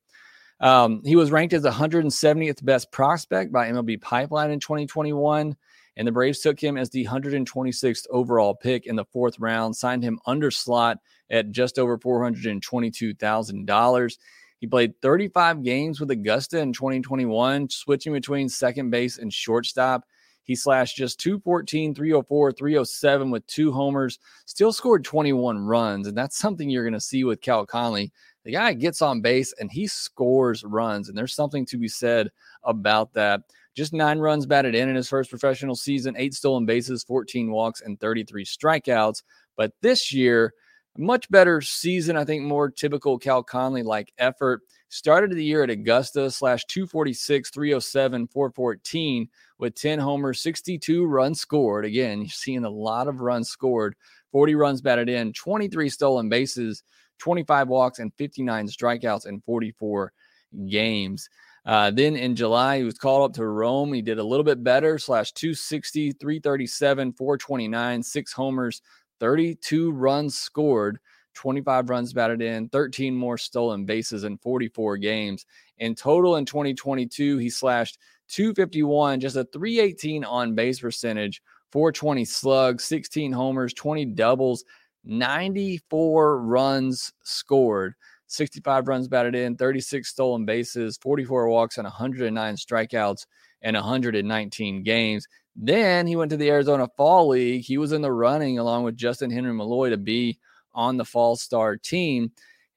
Um, 0.60 1.01
he 1.03 1.15
was 1.15 1.31
ranked 1.31 1.53
as 1.53 1.63
170th 1.63 2.63
best 2.63 2.91
prospect 2.91 3.51
by 3.51 3.70
MLB 3.70 4.01
Pipeline 4.01 4.51
in 4.51 4.60
2021. 4.60 5.55
And 5.98 6.08
the 6.08 6.12
Braves 6.12 6.39
took 6.39 6.60
him 6.60 6.77
as 6.77 6.89
the 6.89 7.05
126th 7.05 8.08
overall 8.10 8.55
pick 8.55 8.86
in 8.86 8.96
the 8.96 9.05
fourth 9.05 9.38
round, 9.39 9.75
signed 9.75 10.03
him 10.03 10.20
under 10.25 10.50
slot 10.50 11.00
at 11.29 11.51
just 11.51 11.77
over 11.77 11.98
$422,000. 11.98 14.17
He 14.60 14.67
played 14.67 14.93
35 15.01 15.63
games 15.63 16.00
with 16.00 16.12
Augusta 16.12 16.60
in 16.60 16.72
2021, 16.72 17.70
switching 17.70 18.13
between 18.13 18.48
second 18.48 18.91
base 18.91 19.17
and 19.17 19.34
shortstop. 19.34 20.05
He 20.43 20.55
slashed 20.55 20.95
just 20.95 21.19
214, 21.19 21.95
304, 21.95 22.51
307 22.51 23.31
with 23.31 23.45
two 23.48 23.71
homers, 23.71 24.19
still 24.45 24.74
scored 24.74 25.03
21 25.03 25.60
runs. 25.60 26.07
And 26.07 26.17
that's 26.17 26.38
something 26.38 26.69
you're 26.69 26.83
going 26.83 26.93
to 26.93 27.00
see 27.00 27.24
with 27.24 27.41
Cal 27.41 27.65
Conley. 27.65 28.12
The 28.43 28.53
guy 28.53 28.74
gets 28.74 29.01
on 29.01 29.21
base 29.21 29.53
and 29.60 29.71
he 29.71 29.88
scores 29.88 30.63
runs. 30.63 31.10
And 31.10 31.17
there's 31.17 31.36
something 31.36 31.65
to 31.67 31.77
be 31.77 31.88
said 31.88 32.29
about 32.63 33.13
that. 33.13 33.41
Just 33.75 33.93
nine 33.93 34.19
runs 34.19 34.45
batted 34.45 34.75
in 34.75 34.89
in 34.89 34.95
his 34.95 35.07
first 35.07 35.29
professional 35.29 35.75
season, 35.75 36.15
eight 36.17 36.33
stolen 36.33 36.65
bases, 36.65 37.03
14 37.03 37.51
walks, 37.51 37.81
and 37.81 38.00
33 38.00 38.43
strikeouts. 38.43 39.24
But 39.55 39.71
this 39.81 40.12
year, 40.12 40.53
much 40.98 41.29
better 41.29 41.62
season. 41.62 42.17
I 42.17 42.25
think 42.25 42.43
more 42.43 42.69
typical 42.69 43.17
Cal 43.17 43.43
Conley 43.43 43.83
like 43.83 44.12
effort. 44.17 44.62
Started 44.89 45.31
the 45.31 45.43
year 45.43 45.63
at 45.63 45.69
Augusta 45.69 46.29
slash 46.29 46.65
246, 46.65 47.50
307, 47.50 48.27
414 48.27 49.29
with 49.62 49.75
10 49.75 50.00
homers, 50.00 50.41
62 50.41 51.06
runs 51.06 51.39
scored. 51.39 51.86
Again, 51.86 52.22
you're 52.22 52.30
seeing 52.30 52.65
a 52.65 52.70
lot 52.70 53.08
of 53.08 53.22
runs 53.22 53.48
scored, 53.48 53.96
40 54.32 54.56
runs 54.56 54.82
batted 54.82 55.08
in, 55.08 55.32
23 55.34 55.88
stolen 55.88 56.27
bases, 56.27 56.84
25 57.20 57.68
walks, 57.70 58.00
and 58.00 58.12
59 58.18 58.68
strikeouts 58.68 59.27
in 59.27 59.39
44 59.41 60.12
games. 60.68 61.30
Uh, 61.63 61.91
then 61.91 62.15
in 62.15 62.36
July, 62.36 62.80
he 62.80 62.84
was 62.84 62.98
called 62.98 63.30
up 63.30 63.36
to 63.36 63.46
Rome. 63.46 63.94
He 63.94 64.01
did 64.01 64.18
a 64.18 64.24
little 64.24 64.44
bit 64.44 64.63
better, 64.63 64.98
slash 64.98 65.32
260, 65.34 66.13
337, 66.13 67.13
429, 67.13 68.01
six 68.01 68.34
homers, 68.34 68.82
32 69.20 69.91
runs 69.91 70.39
scored, 70.39 70.98
25 71.36 71.91
runs 71.91 72.13
batted 72.13 72.41
in, 72.41 72.68
13 72.70 73.15
more 73.15 73.38
stolen 73.38 73.86
bases 73.86 74.24
in 74.24 74.39
44 74.39 74.98
games. 74.98 75.46
In 75.77 75.94
total 75.94 76.38
in 76.38 76.46
2022, 76.46 77.38
he 77.38 77.50
slashed 77.51 78.00
251, 78.32 79.20
just 79.20 79.36
a 79.36 79.44
318 79.46 80.24
on 80.24 80.56
base 80.56 80.80
percentage, 80.80 81.42
420 81.72 82.26
slugs, 82.26 82.84
16 82.86 83.32
homers, 83.32 83.74
20 83.74 84.06
doubles, 84.06 84.64
94 85.04 86.42
runs 86.42 87.14
scored. 87.24 87.96
65 88.28 88.88
runs 88.88 89.08
batted 89.10 89.36
in, 89.36 89.58
36 89.58 90.08
stolen 90.08 90.46
bases, 90.46 90.98
44 91.02 91.50
walks, 91.50 91.78
and 91.78 91.86
109 91.86 92.56
strikeouts 92.56 93.26
in 93.62 93.76
119 93.76 94.84
games. 94.84 95.28
Then 95.56 96.08
he 96.08 96.16
went 96.16 96.32
to 96.32 96.38
the 96.38 96.50
Arizona 96.50 96.88
Fall 96.96 97.28
League. 97.30 97.64
He 97.64 97.78
was 97.78 97.92
in 97.92 98.02
the 98.02 98.12
running 98.12 98.58
along 98.58 98.84
with 98.84 98.96
Justin 98.96 99.30
Henry 99.30 99.54
Malloy 99.54 99.90
to 99.90 99.98
be 99.98 100.40
on 100.74 100.96
the 100.96 101.04
Fall 101.04 101.36
Star 101.36 101.76
team. 101.76 102.32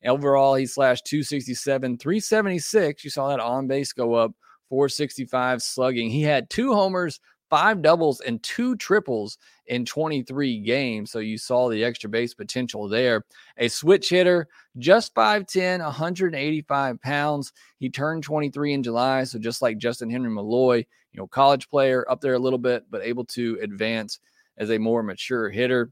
Overall, 0.05 0.55
he 0.55 0.67
slashed 0.67 1.07
267, 1.07 1.99
376. 1.99 3.05
You 3.05 3.11
saw 3.11 3.29
that 3.29 3.41
on 3.41 3.67
base 3.67 3.93
go 3.93 4.15
up, 4.15 4.33
465 4.68 5.62
slugging. 5.62 6.11
He 6.11 6.23
had 6.23 6.50
two 6.50 6.75
homers, 6.75 7.21
five 7.50 7.83
doubles, 7.83 8.21
and 8.21 8.42
two 8.42 8.76
triples 8.76 9.38
in 9.66 9.85
23 9.85 10.61
games. 10.61 11.11
So 11.11 11.21
you 11.21 11.38
saw 11.38 11.68
the 11.68 11.85
extra 11.85 12.11
base 12.11 12.35
potential 12.35 12.88
there. 12.88 13.25
A 13.59 13.68
switch 13.68 14.11
hitter, 14.11 14.49
just 14.78 15.14
5'10, 15.14 15.83
185 15.83 17.00
pounds. 17.00 17.52
He 17.78 17.90
turned 17.90 18.23
23 18.23 18.73
in 18.73 18.83
July. 18.83 19.25
So 19.25 19.38
just 19.38 19.62
like 19.62 19.78
Justin 19.78 20.11
Henry 20.11 20.30
Malloy, 20.30 20.78
you 21.12 21.21
know, 21.21 21.26
college 21.26 21.68
player 21.71 22.04
up 22.11 22.21
there 22.21 22.35
a 22.35 22.38
little 22.38 22.59
bit, 22.59 22.85
but 22.90 23.03
able 23.03 23.24
to 23.27 23.59
advance 23.62 24.18
as 24.59 24.70
a 24.70 24.79
more 24.79 25.03
mature 25.03 25.48
hitter. 25.48 25.90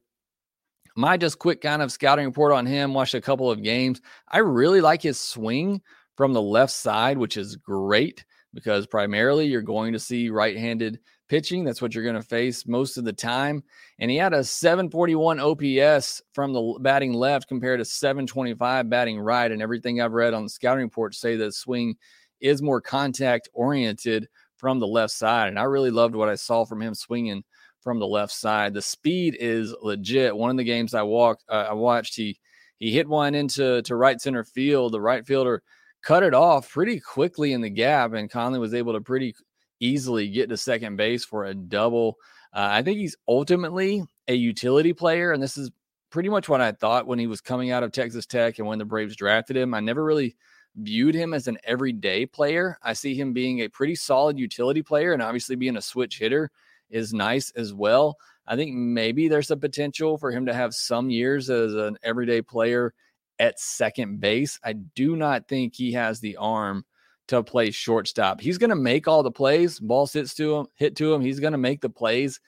My 0.97 1.17
just 1.17 1.39
quick 1.39 1.61
kind 1.61 1.81
of 1.81 1.91
scouting 1.93 2.27
report 2.27 2.53
on 2.53 2.67
him, 2.67 2.93
watched 2.93 3.15
a 3.15 3.21
couple 3.21 3.51
of 3.51 3.63
games. 3.63 4.01
I 4.29 4.39
really 4.39 4.81
like 4.81 5.01
his 5.01 5.19
swing 5.19 5.81
from 6.17 6.33
the 6.33 6.43
left 6.43 6.73
side, 6.73 7.17
which 7.17 7.37
is 7.37 7.57
great 7.57 8.25
because 8.55 8.87
primarily 8.87 9.47
you're 9.47 9.63
going 9.63 9.93
to 9.93 9.99
see 9.99 10.29
right 10.29 10.57
handed 10.57 11.01
pitching. 11.29 11.65
That's 11.65 11.81
what 11.81 11.95
you're 11.95 12.05
going 12.05 12.17
to 12.17 12.23
face 12.23 12.67
most 12.67 12.99
of 12.99 13.05
the 13.05 13.13
time. 13.13 13.63
And 13.99 14.11
he 14.11 14.17
had 14.17 14.35
a 14.35 14.45
741 14.45 15.41
OPS 15.41 16.23
from 16.35 16.53
the 16.53 16.79
batting 16.81 17.15
left 17.15 17.49
compared 17.49 17.81
to 17.81 17.85
725 17.85 18.91
batting 18.91 19.19
right. 19.19 19.51
And 19.51 19.63
everything 19.63 20.01
I've 20.01 20.13
read 20.13 20.35
on 20.35 20.43
the 20.43 20.51
scouting 20.51 20.85
report 20.85 21.15
say 21.15 21.37
that 21.37 21.55
swing 21.55 21.97
is 22.41 22.61
more 22.61 22.81
contact 22.81 23.49
oriented 23.53 24.29
from 24.57 24.79
the 24.79 24.87
left 24.87 25.13
side. 25.13 25.49
And 25.49 25.59
I 25.59 25.65
really 25.65 25.91
loved 25.91 26.15
what 26.15 26.29
I 26.29 26.35
saw 26.35 26.65
from 26.65 26.83
him 26.83 26.95
swinging 26.95 27.45
from 27.81 27.99
the 27.99 28.07
left 28.07 28.33
side. 28.33 28.75
The 28.75 28.83
speed 28.83 29.37
is 29.41 29.75
legit. 29.83 30.37
One 30.37 30.51
of 30.51 30.57
the 30.57 30.65
games 30.65 30.95
I 30.95 31.03
walked, 31.03 31.45
uh, 31.49 31.67
I 31.71 31.73
watched, 31.73 32.15
he 32.15 32.39
he 32.79 32.93
hit 32.93 33.09
one 33.09 33.35
into 33.35 33.81
to 33.83 33.97
right 33.97 34.21
center 34.21 34.45
field. 34.45 34.93
The 34.93 35.01
right 35.01 35.25
fielder 35.25 35.63
cut 36.03 36.23
it 36.23 36.35
off 36.35 36.71
pretty 36.71 37.01
quickly 37.01 37.53
in 37.53 37.61
the 37.61 37.71
gap, 37.71 38.13
and 38.13 38.31
Conley 38.31 38.59
was 38.59 38.75
able 38.75 38.93
to 38.93 39.01
pretty 39.01 39.35
easily 39.81 40.29
get 40.29 40.49
to 40.49 40.57
second 40.57 40.97
base 40.97 41.25
for 41.25 41.45
a 41.45 41.55
double. 41.55 42.17
Uh, 42.53 42.69
I 42.71 42.83
think 42.83 42.99
he's 42.99 43.17
ultimately 43.27 44.03
a 44.29 44.35
utility 44.35 44.93
player, 44.93 45.33
and 45.33 45.43
this 45.43 45.57
is 45.57 45.71
pretty 46.11 46.29
much 46.29 46.49
what 46.49 46.61
I 46.61 46.73
thought 46.73 47.07
when 47.07 47.19
he 47.19 47.27
was 47.27 47.41
coming 47.41 47.71
out 47.71 47.83
of 47.83 47.93
Texas 47.93 48.27
Tech 48.27 48.59
and 48.59 48.69
when 48.69 48.79
the 48.79 48.85
Braves 48.85 49.17
drafted 49.17 49.57
him. 49.57 49.75
I 49.75 49.81
never 49.81 50.05
really 50.05 50.37
viewed 50.77 51.15
him 51.15 51.35
as 51.35 51.49
an 51.49 51.59
everyday 51.65 52.27
player. 52.27 52.79
I 52.83 52.93
see 52.93 53.15
him 53.15 53.33
being 53.33 53.61
a 53.61 53.69
pretty 53.69 53.95
solid 53.95 54.39
utility 54.39 54.83
player, 54.83 55.13
and 55.13 55.23
obviously 55.23 55.57
being 55.57 55.77
a 55.77 55.83
switch 55.83 56.19
hitter 56.19 56.51
is 56.91 57.15
nice 57.15 57.51
as 57.53 57.73
well. 57.73 58.19
I 58.47 58.57
think 58.57 58.75
maybe 58.75 59.29
there's 59.29 59.51
a 59.51 59.57
potential 59.57 60.19
for 60.19 60.31
him 60.31 60.47
to 60.47 60.55
have 60.55 60.75
some 60.75 61.11
years 61.11 61.49
as 61.49 61.75
an 61.75 61.97
everyday 62.03 62.43
player 62.43 62.93
at 63.39 63.59
second 63.59 64.21
base. 64.21 64.59
I 64.65 64.75
do 64.75 65.17
not 65.17 65.49
think 65.49 65.75
he 65.75 65.93
has 65.93 66.21
the 66.21 66.37
arm 66.37 66.85
to 67.29 67.43
play 67.43 67.71
shortstop. 67.71 68.41
He's 68.41 68.59
going 68.59 68.71
to 68.71 68.77
make 68.77 69.09
all 69.09 69.23
the 69.23 69.31
plays. 69.31 69.79
Ball 69.79 70.07
sits 70.07 70.35
to 70.35 70.57
him, 70.57 70.67
hit 70.75 70.97
to 70.97 71.13
him. 71.13 71.21
He's 71.21 71.41
going 71.41 71.53
to 71.53 71.59
make 71.59 71.81
the 71.81 71.91
plays. 71.91 72.41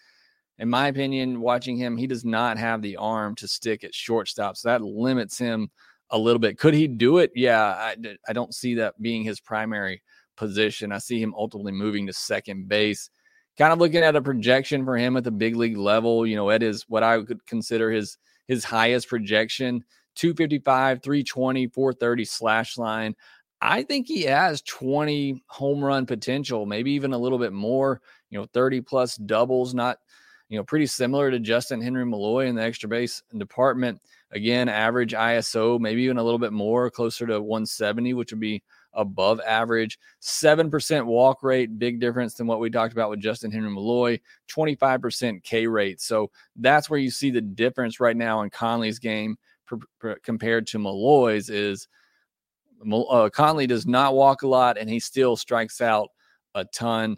In 0.59 0.69
my 0.71 0.89
opinion, 0.89 1.41
watching 1.41 1.77
him, 1.77 1.97
he 1.97 2.07
does 2.07 2.25
not 2.25 2.59
have 2.59 2.81
the 2.81 2.97
arm 2.97 3.35
to 3.37 3.49
stick 3.49 3.83
at 3.83 3.95
shortstop. 3.95 4.57
So 4.57 4.69
that 4.69 4.83
limits 4.83 5.39
him 5.39 5.71
a 6.11 6.19
little 6.19 6.39
bit. 6.39 6.59
Could 6.59 6.75
he 6.75 6.87
do 6.87 7.19
it? 7.19 7.33
Yeah, 7.35 7.61
I, 7.61 7.97
I 8.29 8.33
don't 8.33 8.55
see 8.55 8.75
that 8.77 9.01
being 9.01 9.25
his 9.25 9.41
primary 9.41 10.03
position. 10.37 10.93
I 10.93 10.99
see 10.99 11.21
him 11.21 11.35
ultimately 11.37 11.73
moving 11.73 12.07
to 12.07 12.13
second 12.13 12.69
base. 12.69 13.11
Kind 13.57 13.73
of 13.73 13.79
looking 13.79 14.03
at 14.03 14.17
a 14.17 14.23
projection 14.23 14.85
for 14.85 14.97
him 14.97 15.17
at 15.17 15.25
the 15.25 15.31
big 15.31 15.57
league 15.57 15.77
level, 15.77 16.27
you 16.27 16.37
know, 16.37 16.51
it 16.51 16.63
is 16.63 16.85
what 16.89 17.03
I 17.03 17.19
would 17.19 17.47
consider 17.47 17.91
his 17.91 18.19
his 18.47 18.65
highest 18.65 19.09
projection 19.09 19.85
255, 20.15 21.03
320, 21.03 21.67
430 21.69 22.25
slash 22.25 22.79
line. 22.79 23.15
I 23.61 23.83
think 23.83 24.07
he 24.07 24.23
has 24.25 24.61
20 24.63 25.43
home 25.47 25.83
run 25.83 26.05
potential, 26.05 26.67
maybe 26.67 26.93
even 26.93 27.13
a 27.13 27.19
little 27.19 27.39
bit 27.39 27.53
more, 27.53 28.03
you 28.31 28.39
know, 28.39 28.47
30 28.53 28.83
plus 28.83 29.17
doubles, 29.17 29.75
not, 29.75 29.99
you 30.51 30.59
know, 30.59 30.65
pretty 30.65 30.87
similar 30.87 31.31
to 31.31 31.41
Justin 31.41 31.81
Henry 31.81 32.05
Malloy 32.05 32.47
in 32.47 32.57
the 32.57 32.63
extra 32.63 32.89
base 32.89 33.23
department. 33.39 34.01
Again, 34.33 34.69
average 34.69 35.15
ISO, 35.15 35.81
maybe 35.81 36.03
even 36.03 36.19
a 36.19 36.23
little 36.23 36.39
bit 36.39 36.53
more, 36.53 36.91
closer 36.91 37.27
to 37.27 37.41
170, 37.41 38.15
which 38.15 38.33
would 38.33 38.41
be 38.41 38.63
above 38.93 39.41
average. 39.41 39.99
7% 40.21 41.07
walk 41.07 41.43
rate, 41.43 41.79
big 41.79 42.01
difference 42.01 42.35
than 42.35 42.47
what 42.47 42.61
we 42.61 42.69
talked 42.71 42.93
about 42.93 43.11
with 43.11 43.21
Justin 43.21 43.51
Henry 43.51 43.71
Malloy, 43.71 44.21
25% 44.51 45.43
K 45.43 45.67
rate. 45.67 46.01
So 46.01 46.31
that's 46.57 46.91
where 46.91 47.01
you 47.01 47.11
see 47.11 47.31
the 47.31 47.41
difference 47.41 48.01
right 48.01 48.17
now 48.17 48.43
in 48.43 48.51
Conley's 48.51 48.99
game 48.99 49.39
compared 50.23 50.67
to 50.69 50.79
Malloy's 50.79 51.51
is– 51.51 51.89
uh, 52.93 53.29
Conley 53.31 53.67
does 53.67 53.87
not 53.87 54.15
walk 54.15 54.43
a 54.43 54.49
lot, 54.49 54.79
and 54.79 54.89
he 54.89 55.01
still 55.01 55.37
strikes 55.37 55.81
out 55.81 56.11
a 56.55 56.65
ton. 56.65 57.17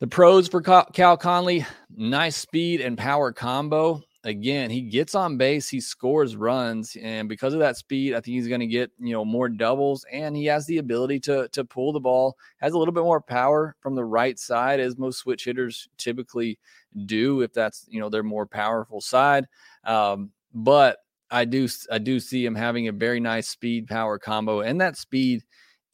The 0.00 0.06
pros 0.06 0.48
for 0.48 0.60
Cal 0.60 1.16
Conley, 1.16 1.64
nice 1.94 2.36
speed 2.36 2.80
and 2.80 2.98
power 2.98 3.32
combo. 3.32 4.02
Again, 4.24 4.70
he 4.70 4.82
gets 4.82 5.16
on 5.16 5.36
base, 5.36 5.68
he 5.68 5.80
scores 5.80 6.36
runs, 6.36 6.96
and 7.00 7.28
because 7.28 7.54
of 7.54 7.60
that 7.60 7.76
speed, 7.76 8.14
I 8.14 8.20
think 8.20 8.36
he's 8.36 8.46
going 8.46 8.60
to 8.60 8.68
get 8.68 8.90
you 9.00 9.12
know 9.12 9.24
more 9.24 9.48
doubles, 9.48 10.04
and 10.12 10.36
he 10.36 10.44
has 10.46 10.64
the 10.66 10.78
ability 10.78 11.18
to 11.20 11.48
to 11.48 11.64
pull 11.64 11.92
the 11.92 12.00
ball. 12.00 12.36
Has 12.58 12.72
a 12.72 12.78
little 12.78 12.94
bit 12.94 13.02
more 13.02 13.20
power 13.20 13.74
from 13.80 13.96
the 13.96 14.04
right 14.04 14.38
side, 14.38 14.78
as 14.78 14.96
most 14.96 15.18
switch 15.18 15.44
hitters 15.44 15.88
typically 15.98 16.58
do, 17.06 17.40
if 17.40 17.52
that's 17.52 17.84
you 17.88 18.00
know 18.00 18.08
their 18.08 18.22
more 18.22 18.46
powerful 18.46 19.00
side. 19.00 19.46
Um, 19.84 20.30
but 20.54 20.98
I 21.32 21.46
do 21.46 21.66
I 21.90 21.98
do 21.98 22.20
see 22.20 22.44
him 22.44 22.54
having 22.54 22.88
a 22.88 22.92
very 22.92 23.18
nice 23.18 23.48
speed 23.48 23.88
power 23.88 24.18
combo, 24.18 24.60
and 24.60 24.80
that 24.80 24.96
speed 24.98 25.42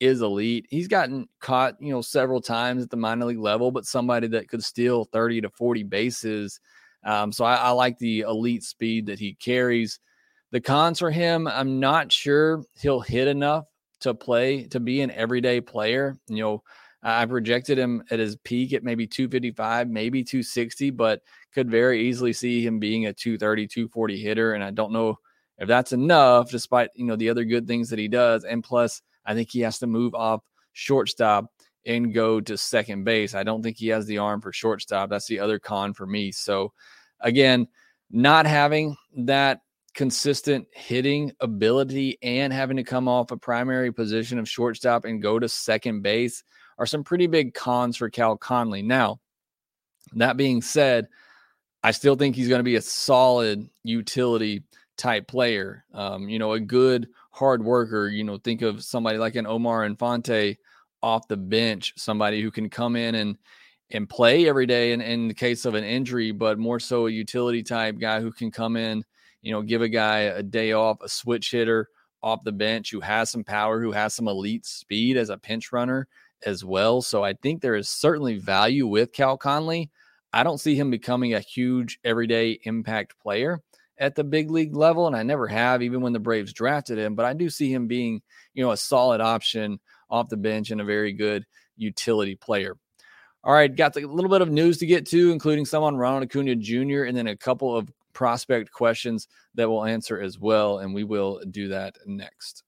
is 0.01 0.21
elite. 0.21 0.67
He's 0.69 0.89
gotten 0.89 1.29
caught, 1.41 1.77
you 1.81 1.93
know, 1.93 2.03
several 2.03 2.41
times 2.41 2.83
at 2.83 2.91
the 2.91 2.97
minor 2.97 3.27
league 3.27 3.39
level, 3.39 3.71
but 3.71 3.87
somebody 3.87 4.27
that 4.29 4.49
could 4.49 4.63
steal 4.63 5.05
30 5.07 5.43
to 5.43 5.51
40 5.51 5.85
bases. 5.85 6.61
Um, 7.05 7.33
so 7.33 7.45
I, 7.45 7.55
I 7.55 7.71
like 7.71 7.99
the 7.99 8.21
elite 8.21 8.65
speed 8.65 9.07
that 9.07 9.19
he 9.19 9.35
carries. 9.35 9.99
The 10.51 10.61
cons 10.61 10.99
for 10.99 11.11
him, 11.11 11.47
I'm 11.47 11.81
not 11.81 12.13
sure 12.13 12.65
he'll 12.81 13.01
hit 13.01 13.29
enough 13.29 13.65
to 14.01 14.15
play 14.15 14.65
to 14.65 14.81
be 14.81 15.01
an 15.01 15.11
everyday 15.11 15.61
player. 15.61 16.17
You 16.29 16.43
know, 16.43 16.63
I 17.03 17.27
projected 17.27 17.79
him 17.79 18.03
at 18.11 18.19
his 18.19 18.37
peak 18.37 18.73
at 18.73 18.83
maybe 18.83 19.07
255, 19.07 19.89
maybe 19.89 20.25
260, 20.25 20.91
but 20.91 21.23
could 21.53 21.71
very 21.71 22.09
easily 22.09 22.33
see 22.33 22.65
him 22.65 22.79
being 22.79 23.07
a 23.07 23.13
230, 23.13 23.67
240 23.69 24.21
hitter. 24.21 24.55
And 24.55 24.65
I 24.65 24.71
don't 24.71 24.93
know 24.93 25.19
if 25.59 25.69
that's 25.69 25.93
enough, 25.93 26.51
despite 26.51 26.91
you 26.95 27.05
know 27.05 27.17
the 27.17 27.31
other 27.31 27.45
good 27.45 27.67
things 27.67 27.91
that 27.91 27.99
he 27.99 28.09
does. 28.09 28.45
And 28.45 28.63
plus, 28.63 29.03
I 29.25 29.35
think 29.35 29.51
he 29.51 29.61
has 29.61 29.79
to 29.81 29.87
move 29.87 30.15
off 30.15 30.43
shortstop 30.73 31.47
and 31.87 32.15
go 32.15 32.41
to 32.41 32.57
second 32.57 33.05
base. 33.05 33.35
I 33.35 33.43
don't 33.43 33.63
think 33.63 33.77
he 33.77 33.89
has 33.89 34.07
the 34.07 34.19
arm 34.19 34.41
for 34.41 34.53
shortstop. 34.53 35.11
That's 35.11 35.27
the 35.27 35.41
other 35.41 35.59
con 35.59 35.95
for 35.95 36.07
me. 36.07 36.33
So 36.33 36.73
again, 37.21 37.67
not 38.11 38.47
having 38.47 38.97
that 39.17 39.61
consistent 39.95 40.67
hitting 40.73 41.33
ability 41.41 42.19
and 42.23 42.53
having 42.53 42.77
to 42.77 42.85
come 42.85 43.09
off 43.09 43.31
a 43.31 43.37
primary 43.37 43.93
position 43.93 44.39
of 44.39 44.49
shortstop 44.49 45.05
and 45.05 45.23
go 45.23 45.39
to 45.39 45.49
second 45.49 46.03
base 46.03 46.45
are 46.79 46.87
some 46.87 47.03
pretty 47.03 47.27
big 47.27 47.55
cons 47.55 47.97
for 47.97 48.09
Cal 48.09 48.37
Conley. 48.37 48.83
Now, 48.83 49.19
that 50.15 50.37
being 50.37 50.63
said, 50.63 51.09
I 51.83 51.91
still 51.91 52.17
think 52.17 52.37
he's 52.37 52.49
going 52.49 52.61
to 52.61 52.65
be 52.65 52.77
a 52.77 52.83
solid 52.83 53.69
utility 53.83 54.63
type 54.99 55.27
player. 55.29 55.85
Um, 55.95 56.29
you 56.29 56.39
know, 56.39 56.53
a 56.53 56.61
good 56.61 57.09
hard 57.31 57.65
worker. 57.65 58.09
You 58.09 58.25
know, 58.25 58.37
think 58.39 58.63
of 58.63 58.85
somebody 58.85 59.19
like 59.19 59.37
an 59.37 59.47
Omar 59.47 59.85
Infante 59.85 60.59
off 61.03 61.29
the 61.29 61.37
bench, 61.37 61.95
somebody 61.97 62.43
who 62.43 62.51
can 62.51 62.69
come 62.69 62.97
in 62.97 63.15
and 63.15 63.39
and 63.91 64.09
play 64.09 64.47
every 64.47 64.67
day 64.67 64.93
in, 64.93 65.01
in 65.01 65.29
the 65.29 65.35
case 65.35 65.65
of 65.65 65.75
an 65.75 65.85
injury, 65.85 66.31
but 66.31 66.59
more 66.59 66.79
so 66.79 67.07
a 67.07 67.11
utility 67.11 67.63
type 67.63 67.99
guy 67.99 68.21
who 68.21 68.31
can 68.31 68.51
come 68.51 68.77
in, 68.77 69.03
you 69.41 69.51
know, 69.51 69.63
give 69.63 69.81
a 69.81 69.89
guy 69.89 70.19
a 70.19 70.43
day 70.43 70.73
off, 70.73 70.99
a 71.01 71.09
switch 71.09 71.51
hitter 71.53 71.89
off 72.23 72.45
the 72.45 72.53
bench 72.53 72.91
who 72.91 73.01
has 73.01 73.31
some 73.31 73.45
power, 73.45 73.81
who 73.81 73.93
has 73.93 74.13
some 74.13 74.29
elite 74.29 74.67
speed 74.67 75.17
as 75.17 75.31
a 75.31 75.39
pinch 75.39 75.73
runner 75.73 76.07
as 76.45 76.65
well. 76.65 77.01
So 77.01 77.25
I 77.25 77.33
think 77.33 77.63
there 77.63 77.77
is 77.77 77.89
certainly 77.89 78.39
value 78.39 78.87
with 78.87 79.13
Cal 79.13 79.39
Conley. 79.39 79.91
I 80.33 80.43
don't 80.43 80.59
see 80.61 80.75
him 80.75 80.91
becoming 80.91 81.33
a 81.33 81.41
huge 81.41 81.99
everyday 82.05 82.59
impact 82.65 83.19
player 83.19 83.63
at 83.99 84.15
the 84.15 84.25
big 84.25 84.51
league 84.51 84.77
level, 84.77 85.07
and 85.07 85.17
I 85.17 85.23
never 85.23 85.47
have, 85.47 85.83
even 85.83 86.01
when 86.01 86.13
the 86.13 86.21
Braves 86.21 86.53
drafted 86.53 86.99
him. 86.99 87.15
But 87.15 87.27
I 87.27 87.33
do 87.33 87.51
see 87.51 87.73
him 87.73 87.87
being, 87.87 88.23
you 88.55 88.65
know, 88.65 88.73
a 88.73 88.77
solid 88.77 89.21
option 89.21 89.81
off 90.11 90.29
the 90.29 90.37
bench 90.37 90.71
and 90.71 90.81
a 90.81 90.85
very 90.85 91.13
good 91.13 91.45
utility 91.77 92.35
player. 92.35 92.77
All 93.45 93.53
right, 93.53 93.75
got 93.75 93.97
a 93.97 94.07
little 94.07 94.31
bit 94.31 94.43
of 94.43 94.51
news 94.51 94.79
to 94.79 94.87
get 94.87 95.07
to, 95.07 95.31
including 95.31 95.65
some 95.65 95.83
on 95.83 95.97
Ronald 95.97 96.25
Acuna 96.25 96.57
Jr. 96.57 97.05
and 97.05 97.17
then 97.17 97.29
a 97.29 97.37
couple 97.37 97.77
of 97.77 97.91
prospect 98.13 98.73
questions 98.73 99.29
that 99.55 99.71
we'll 99.71 99.85
answer 99.85 100.21
as 100.21 100.39
well, 100.39 100.79
and 100.79 100.93
we 100.93 101.05
will 101.05 101.41
do 101.51 101.69
that 101.69 101.97
next. 102.05 102.65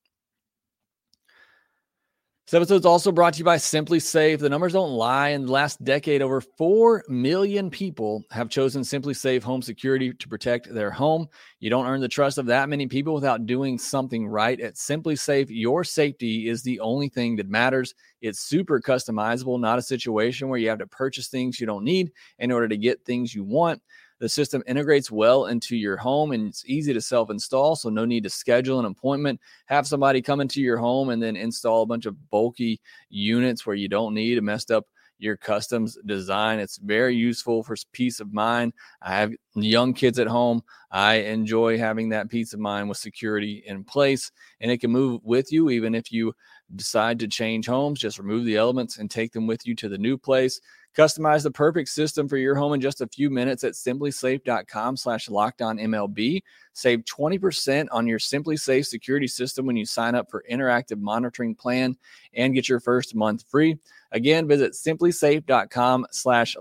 This 2.50 2.56
episode 2.56 2.80
is 2.80 2.84
also 2.84 3.12
brought 3.12 3.34
to 3.34 3.38
you 3.38 3.44
by 3.44 3.58
SimpliSafe. 3.58 4.40
The 4.40 4.48
numbers 4.48 4.72
don't 4.72 4.90
lie. 4.90 5.28
In 5.28 5.46
the 5.46 5.52
last 5.52 5.84
decade, 5.84 6.20
over 6.20 6.40
4 6.40 7.04
million 7.06 7.70
people 7.70 8.24
have 8.32 8.48
chosen 8.48 8.82
SimpliSafe 8.82 9.44
Home 9.44 9.62
Security 9.62 10.12
to 10.12 10.28
protect 10.28 10.74
their 10.74 10.90
home. 10.90 11.28
You 11.60 11.70
don't 11.70 11.86
earn 11.86 12.00
the 12.00 12.08
trust 12.08 12.38
of 12.38 12.46
that 12.46 12.68
many 12.68 12.88
people 12.88 13.14
without 13.14 13.46
doing 13.46 13.78
something 13.78 14.26
right. 14.26 14.60
At 14.60 14.74
SimpliSafe, 14.74 15.46
your 15.48 15.84
safety 15.84 16.48
is 16.48 16.64
the 16.64 16.80
only 16.80 17.08
thing 17.08 17.36
that 17.36 17.48
matters. 17.48 17.94
It's 18.20 18.40
super 18.40 18.80
customizable, 18.80 19.60
not 19.60 19.78
a 19.78 19.82
situation 19.82 20.48
where 20.48 20.58
you 20.58 20.70
have 20.70 20.80
to 20.80 20.88
purchase 20.88 21.28
things 21.28 21.60
you 21.60 21.68
don't 21.68 21.84
need 21.84 22.10
in 22.40 22.50
order 22.50 22.66
to 22.66 22.76
get 22.76 23.04
things 23.04 23.32
you 23.32 23.44
want. 23.44 23.80
The 24.20 24.28
system 24.28 24.62
integrates 24.66 25.10
well 25.10 25.46
into 25.46 25.76
your 25.76 25.96
home 25.96 26.32
and 26.32 26.48
it's 26.48 26.64
easy 26.66 26.92
to 26.92 27.00
self 27.00 27.30
install. 27.30 27.74
So, 27.74 27.88
no 27.88 28.04
need 28.04 28.22
to 28.24 28.30
schedule 28.30 28.78
an 28.78 28.84
appointment, 28.84 29.40
have 29.66 29.86
somebody 29.86 30.22
come 30.22 30.40
into 30.40 30.60
your 30.60 30.78
home 30.78 31.08
and 31.08 31.22
then 31.22 31.36
install 31.36 31.82
a 31.82 31.86
bunch 31.86 32.06
of 32.06 32.30
bulky 32.30 32.80
units 33.08 33.66
where 33.66 33.76
you 33.76 33.88
don't 33.88 34.14
need 34.14 34.38
a 34.38 34.42
messed 34.42 34.70
up 34.70 34.86
your 35.20 35.36
customs 35.36 35.98
design. 36.06 36.58
It's 36.58 36.78
very 36.78 37.14
useful 37.14 37.62
for 37.62 37.76
peace 37.92 38.20
of 38.20 38.32
mind. 38.32 38.72
I 39.02 39.14
have 39.16 39.32
young 39.54 39.92
kids 39.94 40.18
at 40.18 40.26
home. 40.26 40.62
I 40.90 41.14
enjoy 41.16 41.78
having 41.78 42.08
that 42.10 42.28
peace 42.28 42.52
of 42.52 42.60
mind 42.60 42.88
with 42.88 42.98
security 42.98 43.62
in 43.66 43.84
place, 43.84 44.30
and 44.60 44.70
it 44.70 44.78
can 44.78 44.90
move 44.90 45.20
with 45.24 45.52
you 45.52 45.70
even 45.70 45.94
if 45.94 46.12
you 46.12 46.34
decide 46.76 47.18
to 47.20 47.28
change 47.28 47.66
homes. 47.66 48.00
Just 48.00 48.18
remove 48.18 48.44
the 48.44 48.56
elements 48.56 48.98
and 48.98 49.10
take 49.10 49.32
them 49.32 49.46
with 49.46 49.66
you 49.66 49.74
to 49.76 49.88
the 49.88 49.98
new 49.98 50.16
place. 50.16 50.60
Customize 50.96 51.44
the 51.44 51.50
perfect 51.50 51.88
system 51.88 52.28
for 52.28 52.36
your 52.36 52.56
home 52.56 52.72
in 52.72 52.80
just 52.80 53.00
a 53.00 53.06
few 53.06 53.30
minutes 53.30 53.62
at 53.62 53.74
simplisafe.com 53.74 54.96
slash 54.96 55.28
MLB. 55.28 56.42
Save 56.72 57.04
20% 57.04 57.86
on 57.92 58.06
your 58.08 58.18
SimpliSafe 58.18 58.86
security 58.86 59.28
system 59.28 59.66
when 59.66 59.76
you 59.76 59.86
sign 59.86 60.16
up 60.16 60.28
for 60.30 60.44
interactive 60.50 61.00
monitoring 61.00 61.54
plan 61.54 61.96
and 62.34 62.54
get 62.54 62.68
your 62.68 62.80
first 62.80 63.14
month 63.14 63.44
free. 63.48 63.78
Again, 64.10 64.48
visit 64.48 64.72
simplisafe.com 64.72 66.06
slash 66.10 66.56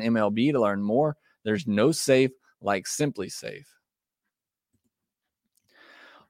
MLB 0.00 0.52
to 0.52 0.60
learn 0.60 0.82
more. 0.82 1.16
There's 1.48 1.66
no 1.66 1.92
safe 1.92 2.30
like 2.60 2.84
SimpliSafe. 2.84 3.64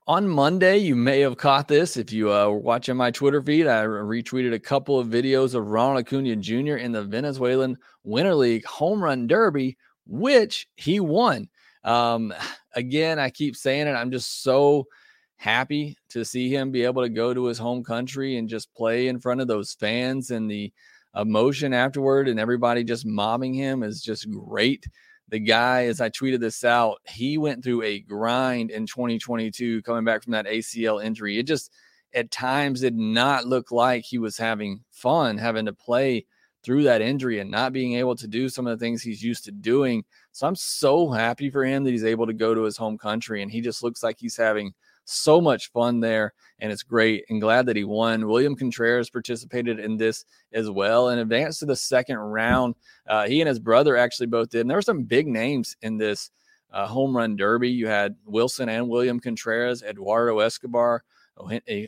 On 0.07 0.28
Monday, 0.28 0.76
you 0.76 0.94
may 0.94 1.18
have 1.22 1.37
caught 1.37 1.66
this 1.66 1.96
if 1.96 2.12
you 2.12 2.33
uh, 2.33 2.46
were 2.46 2.59
watching 2.61 2.96
my 2.96 3.11
Twitter 3.11 3.42
feed. 3.42 3.66
I 3.66 3.83
retweeted 3.83 4.54
a 4.54 4.61
couple 4.61 4.96
of 4.96 5.09
videos 5.09 5.57
of 5.57 5.66
Ronald 5.66 5.98
Acuna 5.98 6.37
Jr. 6.37 6.76
in 6.76 6.92
the 6.92 7.02
Venezuelan 7.02 7.78
Winter 8.04 8.37
League 8.37 8.64
Home 8.66 9.02
Run 9.02 9.26
Derby, 9.26 9.76
which 10.07 10.68
he 10.76 11.00
won. 11.00 11.48
Um, 11.83 12.33
again, 12.74 13.18
I 13.18 13.31
keep 13.31 13.57
saying 13.57 13.88
it. 13.88 13.94
I'm 13.94 14.12
just 14.12 14.44
so 14.44 14.87
happy 15.35 15.96
to 16.11 16.24
see 16.24 16.48
him 16.48 16.70
be 16.70 16.85
able 16.85 17.02
to 17.02 17.09
go 17.09 17.35
to 17.35 17.46
his 17.46 17.59
home 17.59 17.83
country 17.83 18.37
and 18.37 18.48
just 18.48 18.72
play 18.72 19.09
in 19.09 19.18
front 19.18 19.40
of 19.40 19.48
those 19.48 19.72
fans 19.72 20.31
and 20.31 20.48
the 20.48 20.72
emotion 21.16 21.74
afterward 21.74 22.28
and 22.28 22.38
everybody 22.38 22.85
just 22.85 23.04
mobbing 23.04 23.52
him 23.52 23.83
is 23.83 24.00
just 24.00 24.31
great 24.31 24.87
the 25.28 25.38
guy, 25.38 25.84
as 25.84 26.00
I 26.00 26.08
tweeted 26.08 26.40
this 26.40 26.64
out, 26.64 26.98
he 27.06 27.38
went 27.38 27.62
through 27.62 27.82
a 27.82 28.00
grind 28.00 28.70
in 28.70 28.86
2022 28.86 29.82
coming 29.82 30.04
back 30.04 30.22
from 30.22 30.32
that 30.32 30.46
ACL 30.46 31.04
injury. 31.04 31.38
It 31.38 31.46
just 31.46 31.70
at 32.14 32.30
times 32.30 32.80
did 32.80 32.96
not 32.96 33.46
look 33.46 33.70
like 33.70 34.04
he 34.04 34.18
was 34.18 34.38
having 34.38 34.82
fun 34.90 35.36
having 35.36 35.66
to 35.66 35.72
play 35.72 36.24
through 36.64 36.82
that 36.84 37.02
injury 37.02 37.38
and 37.38 37.50
not 37.50 37.72
being 37.72 37.94
able 37.94 38.16
to 38.16 38.26
do 38.26 38.48
some 38.48 38.66
of 38.66 38.78
the 38.78 38.82
things 38.84 39.02
he's 39.02 39.22
used 39.22 39.44
to 39.44 39.52
doing. 39.52 40.04
So 40.32 40.46
I'm 40.46 40.56
so 40.56 41.10
happy 41.10 41.50
for 41.50 41.64
him 41.64 41.84
that 41.84 41.90
he's 41.90 42.04
able 42.04 42.26
to 42.26 42.32
go 42.32 42.54
to 42.54 42.62
his 42.62 42.76
home 42.76 42.98
country 42.98 43.42
and 43.42 43.50
he 43.50 43.60
just 43.60 43.82
looks 43.82 44.02
like 44.02 44.16
he's 44.18 44.36
having 44.36 44.72
so 45.09 45.40
much 45.40 45.71
fun 45.73 46.01
there, 46.01 46.33
and 46.59 46.71
it's 46.71 46.83
great. 46.83 47.25
And 47.29 47.40
glad 47.40 47.66
that 47.66 47.77
he 47.77 47.85
won. 47.85 48.27
William 48.27 48.55
Contreras 48.55 49.11
participated 49.11 49.79
in 49.81 49.97
this 49.97 50.25
as 50.53 50.71
well 50.71 51.09
and 51.09 51.21
advanced 51.21 51.61
to 51.61 51.66
the 51.66 51.77
second 51.77 52.18
round. 52.18 52.75
Uh, 53.07 53.27
he 53.27 53.40
and 53.40 53.49
his 53.49 53.59
brother 53.59 53.97
actually 53.97 54.27
both 54.27 54.51
did. 54.51 54.62
And 54.62 54.71
there 54.71 54.79
were 54.79 54.83
some 54.83 55.05
big 55.05 55.27
names 55.27 55.77
in 55.83 55.97
this 55.97 56.31
uh, 56.73 56.87
home 56.87 57.16
run 57.16 57.37
derby. 57.37 57.71
You 57.71 57.87
had 57.87 58.16
Willson 58.27 58.68
and 58.68 58.88
William 58.88 59.18
Contreras, 59.18 59.83
Eduardo 59.83 60.38
Escobar. 60.40 61.03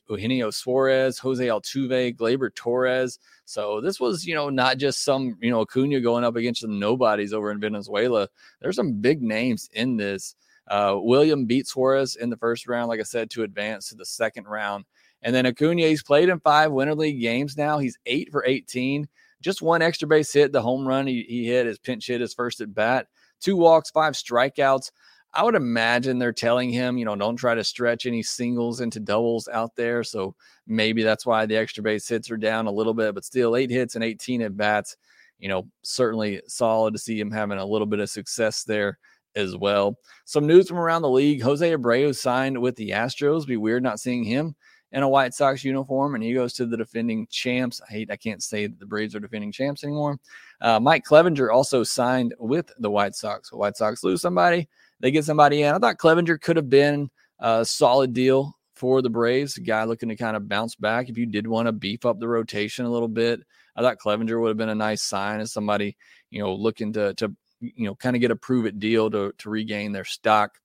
Eugenio 0.09 0.51
Suarez, 0.51 1.19
Jose 1.19 1.45
Altuve, 1.45 2.17
Gleyber 2.17 2.55
Torres. 2.55 3.19
So 3.47 3.81
this 3.81 3.99
was, 3.99 4.25
you 4.25 4.35
know, 4.35 4.49
not 4.49 4.79
just 4.79 5.05
some, 5.05 5.37
you 5.41 5.51
know, 5.51 5.63
Acuna 5.63 6.01
going 6.01 6.23
up 6.23 6.37
against 6.37 6.63
the 6.63 6.69
nobodies 6.69 7.33
over 7.33 7.51
in 7.51 7.61
Venezuela. 7.61 8.29
There's 8.61 8.77
some 8.77 9.01
big 9.01 9.23
names 9.23 9.69
in 9.73 9.97
this. 9.97 10.37
Uh, 10.71 10.97
William 11.01 11.47
beat 11.47 11.67
Suarez 11.67 12.15
in 12.15 12.31
the 12.31 12.37
first 12.37 12.69
round, 12.69 12.89
like 12.89 13.01
I 13.01 13.03
said, 13.03 13.29
to 13.31 13.43
advance 13.43 13.89
to 13.89 13.97
the 13.97 14.07
second 14.07 14.47
round. 14.47 14.85
And 15.21 15.35
then 15.35 15.45
Acuna, 15.45 15.83
he's 15.83 16.05
played 16.05 16.29
in 16.29 16.39
five 16.39 16.71
Winter 16.71 16.95
League 16.95 17.21
games 17.21 17.57
now. 17.57 17.79
He's 17.79 17.99
eight 18.07 18.31
for 18.31 18.45
18. 18.47 19.07
Just 19.43 19.63
one 19.63 19.83
extra 19.83 20.07
base 20.07 20.33
hit, 20.33 20.53
the 20.53 20.63
home 20.63 20.87
run 20.87 21.09
he, 21.09 21.25
he 21.29 21.47
hit, 21.47 21.67
his 21.67 21.79
pinch 21.79 22.07
hit, 22.07 22.21
his 22.21 22.35
first 22.35 22.61
at 22.61 22.73
bat. 22.73 23.09
Two 23.41 23.57
walks, 23.57 23.91
five 23.91 24.15
strikeouts. 24.15 24.93
I 25.35 25.43
would 25.43 25.55
imagine 25.55 26.19
they're 26.19 26.33
telling 26.33 26.71
him, 26.71 26.99
you 26.99 27.05
know, 27.05 27.17
don't 27.17 27.37
try 27.37 27.55
to 27.55 27.65
stretch 27.65 28.07
any 28.07 28.23
singles 28.23 28.81
into 28.81 29.01
doubles 29.01 29.49
out 29.49 29.75
there. 29.77 30.05
So 30.05 30.35
maybe 30.67 31.03
that's 31.03 31.27
why 31.27 31.47
the 31.47 31.57
extra 31.57 31.83
base 31.83 32.09
hits 32.09 32.31
are 32.31 32.37
down 32.37 32.67
a 32.67 32.73
little 32.73 32.95
bit, 32.95 33.15
but 33.15 33.25
still 33.25 33.57
eight 33.57 33.71
hits 33.71 33.97
and 33.97 34.05
18 34.05 34.43
at 34.43 34.57
bats. 34.57 34.97
You 35.39 35.49
know, 35.49 35.69
certainly 35.83 36.43
solid 36.47 36.93
to 36.93 36.99
see 36.99 37.19
him 37.19 37.31
having 37.31 37.59
a 37.59 37.65
little 37.65 37.87
bit 37.87 38.01
of 38.01 38.11
success 38.11 38.63
there 38.63 38.99
as 39.37 39.57
well. 39.57 39.97
Some 40.25 40.47
news 40.47 40.69
from 40.69 40.79
around 40.79 41.03
the 41.03 41.11
league 41.11 41.43
Jose 41.43 41.69
Abreu 41.75 42.14
signed 42.14 42.61
with 42.61 42.77
the 42.77 42.90
Astros. 42.90 43.47
Be 43.47 43.57
weird 43.57 43.83
not 43.83 44.01
seeing 44.01 44.25
him 44.25 44.55
in 44.93 45.03
a 45.03 45.09
White 45.09 45.35
Sox 45.35 45.64
uniform, 45.64 46.14
and 46.14 46.25
he 46.25 46.35
goes 46.35 46.53
to 46.55 46.66
the 46.66 46.77
defending 46.77 47.27
champs. 47.31 47.81
I 47.88 47.93
hate 47.93 48.11
I 48.11 48.16
can't 48.16 48.43
say 48.43 48.66
that 48.66 48.79
the 48.79 48.87
Braves 48.87 49.14
are 49.14 49.21
defending 49.21 49.53
champs 49.53 49.85
anymore. 49.85 50.19
Uh, 50.61 50.81
Mike 50.81 51.05
Clevinger 51.05 51.53
also 51.53 51.85
signed 51.85 52.35
with 52.38 52.71
the 52.79 52.90
White 52.90 53.14
Sox. 53.14 53.53
White 53.53 53.77
Sox 53.77 54.03
lose 54.03 54.21
somebody, 54.21 54.69
they 55.01 55.11
get 55.11 55.25
somebody 55.25 55.62
in. 55.62 55.75
I 55.75 55.79
thought 55.79 55.99
Clevinger 55.99 56.40
could 56.40 56.57
have 56.57 56.69
been 56.69 57.11
a 57.38 57.64
solid 57.64 58.12
deal 58.12 58.57
for 58.75 59.03
the 59.03 59.11
Braves, 59.11 59.57
a 59.57 59.61
guy 59.61 59.85
looking 59.85 60.09
to 60.09 60.16
kind 60.16 60.37
of 60.37 60.49
bounce 60.49 60.75
back. 60.75 61.09
If 61.09 61.19
you 61.19 61.27
did 61.27 61.47
want 61.47 61.66
to 61.66 61.73
beef 61.73 62.07
up 62.07 62.19
the 62.19 62.29
rotation 62.29 62.85
a 62.85 62.90
little 62.90 63.09
bit, 63.09 63.40
I 63.77 63.83
thought 63.83 63.99
Clevinger 63.99 64.40
would 64.40 64.49
have 64.49 64.57
been 64.57 64.71
a 64.71 64.75
nice 64.75 65.03
sign 65.03 65.40
as 65.40 65.53
somebody, 65.53 65.97
you 66.31 66.43
know, 66.43 66.55
looking 66.55 66.93
to 66.95 67.14
to 67.14 67.35
you 67.61 67.87
know, 67.87 67.94
kind 67.94 68.16
of 68.16 68.20
get 68.20 68.31
a 68.31 68.37
prove 68.37 68.66
it 68.66 68.79
deal 68.79 69.11
to, 69.11 69.33
to 69.38 69.51
regain 69.51 69.92
their 69.92 70.05
stock. 70.05 70.59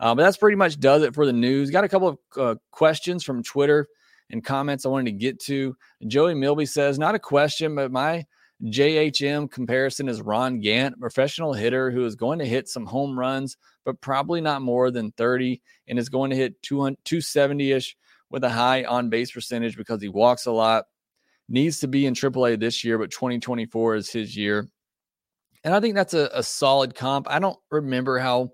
Uh, 0.00 0.14
but 0.14 0.22
that's 0.22 0.36
pretty 0.36 0.56
much 0.56 0.80
does 0.80 1.02
it 1.02 1.14
for 1.14 1.26
the 1.26 1.32
news. 1.32 1.70
Got 1.70 1.84
a 1.84 1.88
couple 1.88 2.08
of 2.08 2.18
uh, 2.36 2.54
questions 2.70 3.22
from 3.22 3.42
Twitter 3.42 3.86
and 4.30 4.44
comments 4.44 4.84
I 4.84 4.88
wanted 4.88 5.12
to 5.12 5.18
get 5.18 5.38
to. 5.40 5.76
Joey 6.06 6.34
Milby 6.34 6.66
says, 6.66 6.98
not 6.98 7.14
a 7.14 7.20
question, 7.20 7.74
but 7.74 7.92
my 7.92 8.24
JHM 8.64 9.50
comparison 9.50 10.08
is 10.08 10.22
Ron 10.22 10.60
Gant, 10.60 10.98
professional 11.00 11.52
hitter 11.52 11.90
who 11.90 12.04
is 12.04 12.14
going 12.14 12.38
to 12.38 12.46
hit 12.46 12.68
some 12.68 12.86
home 12.86 13.18
runs, 13.18 13.56
but 13.84 14.00
probably 14.00 14.40
not 14.40 14.62
more 14.62 14.90
than 14.90 15.12
30 15.12 15.60
and 15.88 15.98
is 15.98 16.08
going 16.08 16.30
to 16.30 16.36
hit 16.36 16.60
270 16.62 17.72
ish 17.72 17.96
with 18.30 18.44
a 18.44 18.48
high 18.48 18.84
on 18.84 19.08
base 19.10 19.30
percentage 19.30 19.76
because 19.76 20.00
he 20.00 20.08
walks 20.08 20.46
a 20.46 20.52
lot. 20.52 20.84
Needs 21.48 21.80
to 21.80 21.88
be 21.88 22.06
in 22.06 22.14
AAA 22.14 22.58
this 22.58 22.82
year, 22.82 22.98
but 22.98 23.10
2024 23.10 23.96
is 23.96 24.10
his 24.10 24.36
year. 24.36 24.68
And 25.64 25.74
I 25.74 25.80
think 25.80 25.94
that's 25.94 26.14
a, 26.14 26.28
a 26.32 26.42
solid 26.42 26.94
comp. 26.94 27.26
I 27.30 27.38
don't 27.38 27.58
remember 27.70 28.18
how 28.18 28.52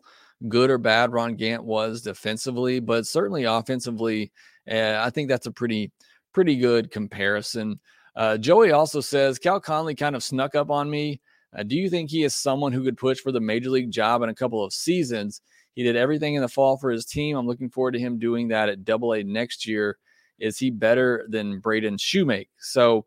good 0.48 0.70
or 0.70 0.78
bad 0.78 1.12
Ron 1.12 1.36
Gant 1.36 1.64
was 1.64 2.02
defensively, 2.02 2.80
but 2.80 3.06
certainly 3.06 3.44
offensively, 3.44 4.30
uh, 4.70 5.00
I 5.00 5.10
think 5.10 5.28
that's 5.28 5.46
a 5.46 5.52
pretty 5.52 5.90
pretty 6.32 6.56
good 6.56 6.90
comparison. 6.90 7.80
Uh, 8.14 8.36
Joey 8.36 8.72
also 8.72 9.00
says 9.00 9.38
Cal 9.38 9.60
Conley 9.60 9.94
kind 9.94 10.14
of 10.14 10.22
snuck 10.22 10.54
up 10.54 10.70
on 10.70 10.90
me. 10.90 11.20
Uh, 11.56 11.62
do 11.62 11.76
you 11.76 11.88
think 11.88 12.10
he 12.10 12.24
is 12.24 12.34
someone 12.34 12.72
who 12.72 12.84
could 12.84 12.98
push 12.98 13.20
for 13.20 13.32
the 13.32 13.40
major 13.40 13.70
league 13.70 13.90
job 13.90 14.22
in 14.22 14.28
a 14.28 14.34
couple 14.34 14.62
of 14.62 14.72
seasons? 14.72 15.40
He 15.74 15.82
did 15.82 15.96
everything 15.96 16.34
in 16.34 16.42
the 16.42 16.48
fall 16.48 16.76
for 16.76 16.90
his 16.90 17.06
team. 17.06 17.36
I'm 17.36 17.46
looking 17.46 17.70
forward 17.70 17.92
to 17.92 18.00
him 18.00 18.18
doing 18.18 18.48
that 18.48 18.68
at 18.68 18.84
Double 18.84 19.12
A 19.12 19.22
next 19.22 19.66
year. 19.66 19.96
Is 20.38 20.58
he 20.58 20.70
better 20.70 21.26
than 21.28 21.60
Braden 21.60 21.96
Shewmake? 21.96 22.48
So 22.58 23.06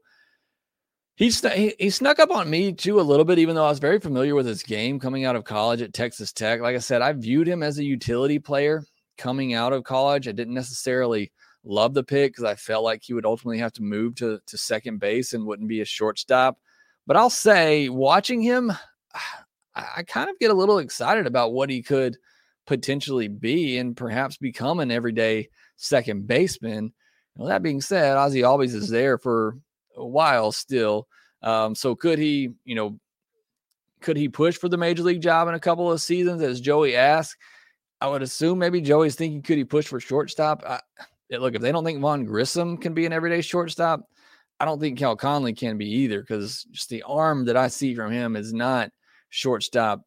he, 1.15 1.29
he, 1.29 1.75
he 1.77 1.89
snuck 1.89 2.19
up 2.19 2.31
on 2.31 2.49
me 2.49 2.73
too 2.73 2.99
a 2.99 3.01
little 3.01 3.25
bit, 3.25 3.39
even 3.39 3.55
though 3.55 3.65
I 3.65 3.69
was 3.69 3.79
very 3.79 3.99
familiar 3.99 4.35
with 4.35 4.45
his 4.45 4.63
game 4.63 4.99
coming 4.99 5.25
out 5.25 5.35
of 5.35 5.43
college 5.43 5.81
at 5.81 5.93
Texas 5.93 6.31
Tech. 6.31 6.61
Like 6.61 6.75
I 6.75 6.79
said, 6.79 7.01
I 7.01 7.11
viewed 7.13 7.47
him 7.47 7.63
as 7.63 7.77
a 7.77 7.83
utility 7.83 8.39
player 8.39 8.83
coming 9.17 9.53
out 9.53 9.73
of 9.73 9.83
college. 9.83 10.27
I 10.27 10.31
didn't 10.31 10.53
necessarily 10.53 11.31
love 11.63 11.93
the 11.93 12.03
pick 12.03 12.31
because 12.31 12.45
I 12.45 12.55
felt 12.55 12.83
like 12.83 13.03
he 13.03 13.13
would 13.13 13.25
ultimately 13.25 13.59
have 13.59 13.73
to 13.73 13.83
move 13.83 14.15
to, 14.15 14.39
to 14.45 14.57
second 14.57 14.99
base 14.99 15.33
and 15.33 15.45
wouldn't 15.45 15.69
be 15.69 15.81
a 15.81 15.85
shortstop. 15.85 16.57
But 17.05 17.17
I'll 17.17 17.29
say, 17.29 17.89
watching 17.89 18.41
him, 18.41 18.71
I, 19.75 19.85
I 19.97 20.03
kind 20.03 20.29
of 20.29 20.39
get 20.39 20.51
a 20.51 20.55
little 20.55 20.79
excited 20.79 21.27
about 21.27 21.53
what 21.53 21.69
he 21.69 21.81
could 21.81 22.17
potentially 22.67 23.27
be 23.27 23.77
and 23.77 23.95
perhaps 23.95 24.37
become 24.37 24.79
an 24.79 24.91
everyday 24.91 25.49
second 25.77 26.27
baseman. 26.27 26.93
Well, 27.35 27.47
that 27.47 27.63
being 27.63 27.81
said, 27.81 28.17
Ozzie 28.17 28.41
Albies 28.41 28.75
is 28.75 28.89
there 28.89 29.17
for 29.17 29.57
a 29.95 30.05
while 30.05 30.51
still. 30.51 31.07
Um, 31.41 31.75
so 31.75 31.95
could 31.95 32.19
he, 32.19 32.51
you 32.65 32.75
know, 32.75 32.99
could 34.01 34.17
he 34.17 34.29
push 34.29 34.57
for 34.57 34.69
the 34.69 34.77
major 34.77 35.03
league 35.03 35.21
job 35.21 35.47
in 35.47 35.53
a 35.53 35.59
couple 35.59 35.91
of 35.91 36.01
seasons, 36.01 36.41
as 36.41 36.61
Joey 36.61 36.95
asked? 36.95 37.37
I 37.99 38.07
would 38.07 38.23
assume 38.23 38.57
maybe 38.57 38.81
Joey's 38.81 39.15
thinking, 39.15 39.41
could 39.43 39.57
he 39.57 39.63
push 39.63 39.87
for 39.87 39.99
shortstop? 39.99 40.63
I, 40.65 40.79
look, 41.37 41.55
if 41.55 41.61
they 41.61 41.71
don't 41.71 41.85
think 41.85 42.01
Vaughn 42.01 42.25
Grissom 42.25 42.77
can 42.77 42.93
be 42.93 43.05
an 43.05 43.13
everyday 43.13 43.41
shortstop, 43.41 44.01
I 44.59 44.65
don't 44.65 44.79
think 44.79 44.97
Cal 44.97 45.15
Conley 45.15 45.53
can 45.53 45.77
be 45.77 45.87
either 45.87 46.21
because 46.21 46.65
just 46.71 46.89
the 46.89 47.03
arm 47.03 47.45
that 47.45 47.57
I 47.57 47.67
see 47.67 47.95
from 47.95 48.11
him 48.11 48.35
is 48.35 48.53
not 48.53 48.91
shortstop 49.29 50.03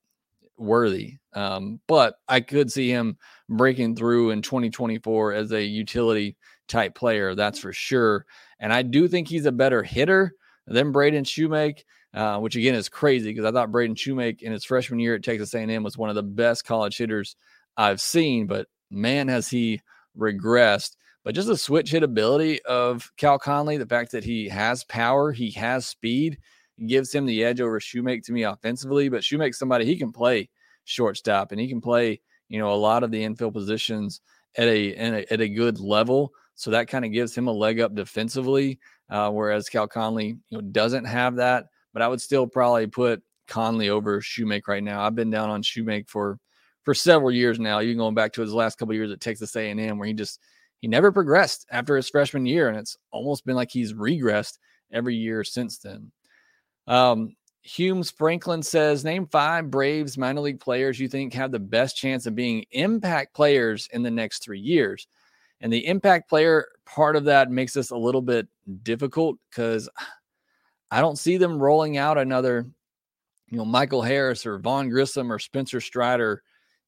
worthy. 0.56 1.18
Um, 1.32 1.80
but 1.86 2.16
I 2.28 2.40
could 2.40 2.70
see 2.70 2.88
him 2.88 3.16
breaking 3.48 3.96
through 3.96 4.30
in 4.30 4.42
2024 4.42 5.32
as 5.32 5.52
a 5.52 5.62
utility 5.62 6.36
type 6.68 6.94
player, 6.94 7.34
that's 7.34 7.58
for 7.58 7.72
sure. 7.72 8.26
And 8.64 8.72
I 8.72 8.80
do 8.80 9.08
think 9.08 9.28
he's 9.28 9.44
a 9.44 9.52
better 9.52 9.82
hitter 9.82 10.32
than 10.66 10.90
Braden 10.90 11.24
Shewmake, 11.24 11.84
uh, 12.14 12.38
which 12.38 12.56
again 12.56 12.74
is 12.74 12.88
crazy 12.88 13.28
because 13.28 13.44
I 13.44 13.52
thought 13.52 13.70
Braden 13.70 13.94
Shewmake 13.94 14.40
in 14.40 14.52
his 14.52 14.64
freshman 14.64 15.00
year 15.00 15.16
at 15.16 15.22
Texas 15.22 15.52
A&M 15.52 15.82
was 15.82 15.98
one 15.98 16.08
of 16.08 16.14
the 16.14 16.22
best 16.22 16.64
college 16.64 16.96
hitters 16.96 17.36
I've 17.76 18.00
seen. 18.00 18.46
But 18.46 18.68
man, 18.90 19.28
has 19.28 19.48
he 19.48 19.82
regressed. 20.18 20.96
But 21.24 21.34
just 21.34 21.46
the 21.46 21.58
switch 21.58 21.90
hit 21.90 22.02
ability 22.02 22.62
of 22.62 23.12
Cal 23.18 23.38
Conley, 23.38 23.76
the 23.76 23.84
fact 23.84 24.12
that 24.12 24.24
he 24.24 24.48
has 24.48 24.82
power, 24.84 25.30
he 25.30 25.50
has 25.50 25.86
speed, 25.86 26.38
gives 26.86 27.14
him 27.14 27.26
the 27.26 27.44
edge 27.44 27.60
over 27.60 27.78
Shewmake 27.78 28.22
to 28.24 28.32
me 28.32 28.44
offensively. 28.44 29.10
But 29.10 29.24
Shewmake's 29.24 29.58
somebody 29.58 29.84
he 29.84 29.98
can 29.98 30.10
play 30.10 30.48
shortstop 30.84 31.52
and 31.52 31.60
he 31.60 31.68
can 31.68 31.82
play, 31.82 32.22
you 32.48 32.58
know, 32.58 32.72
a 32.72 32.76
lot 32.76 33.02
of 33.02 33.10
the 33.10 33.24
infield 33.24 33.52
positions 33.52 34.22
at 34.56 34.68
a, 34.68 34.94
a 34.94 35.26
at 35.30 35.42
a 35.42 35.50
good 35.50 35.80
level. 35.80 36.32
So 36.54 36.70
that 36.70 36.88
kind 36.88 37.04
of 37.04 37.12
gives 37.12 37.34
him 37.34 37.48
a 37.48 37.52
leg 37.52 37.80
up 37.80 37.94
defensively. 37.94 38.78
Uh, 39.10 39.30
whereas 39.30 39.68
Cal 39.68 39.86
Conley, 39.86 40.36
you 40.48 40.58
know, 40.58 40.60
doesn't 40.60 41.04
have 41.04 41.36
that. 41.36 41.66
But 41.92 42.02
I 42.02 42.08
would 42.08 42.20
still 42.20 42.46
probably 42.46 42.86
put 42.86 43.22
Conley 43.46 43.88
over 43.88 44.20
Shewmake 44.20 44.68
right 44.68 44.82
now. 44.82 45.04
I've 45.04 45.14
been 45.14 45.30
down 45.30 45.50
on 45.50 45.62
Shewmake 45.62 46.08
for 46.08 46.38
for 46.82 46.94
several 46.94 47.30
years 47.30 47.58
now, 47.58 47.80
even 47.80 47.96
going 47.96 48.14
back 48.14 48.32
to 48.34 48.42
his 48.42 48.52
last 48.52 48.78
couple 48.78 48.94
years 48.94 49.10
at 49.10 49.20
Texas 49.20 49.56
A&M, 49.56 49.98
where 49.98 50.06
he 50.06 50.12
just 50.12 50.40
he 50.80 50.88
never 50.88 51.10
progressed 51.12 51.66
after 51.70 51.96
his 51.96 52.08
freshman 52.08 52.44
year, 52.44 52.68
and 52.68 52.76
it's 52.76 52.98
almost 53.10 53.46
been 53.46 53.56
like 53.56 53.70
he's 53.70 53.94
regressed 53.94 54.58
every 54.92 55.16
year 55.16 55.42
since 55.44 55.78
then. 55.78 56.12
Um, 56.86 57.36
Humes 57.62 58.10
Franklin 58.10 58.62
says, 58.62 59.04
name 59.04 59.26
five 59.26 59.70
Braves 59.70 60.18
minor 60.18 60.42
league 60.42 60.60
players 60.60 61.00
you 61.00 61.08
think 61.08 61.32
have 61.32 61.50
the 61.50 61.58
best 61.58 61.96
chance 61.96 62.26
of 62.26 62.34
being 62.34 62.66
impact 62.72 63.34
players 63.34 63.88
in 63.92 64.02
the 64.02 64.10
next 64.10 64.44
three 64.44 64.60
years. 64.60 65.08
And 65.60 65.72
the 65.72 65.86
impact 65.86 66.28
player 66.28 66.66
part 66.84 67.16
of 67.16 67.24
that 67.24 67.50
makes 67.50 67.72
this 67.72 67.90
a 67.90 67.96
little 67.96 68.22
bit 68.22 68.48
difficult 68.82 69.38
because 69.50 69.88
I 70.90 71.00
don't 71.00 71.18
see 71.18 71.36
them 71.36 71.58
rolling 71.58 71.96
out 71.96 72.18
another, 72.18 72.66
you 73.48 73.58
know, 73.58 73.64
Michael 73.64 74.02
Harris 74.02 74.46
or 74.46 74.58
Vaughn 74.58 74.88
Grissom 74.88 75.32
or 75.32 75.38
Spencer 75.38 75.80
Strider 75.80 76.42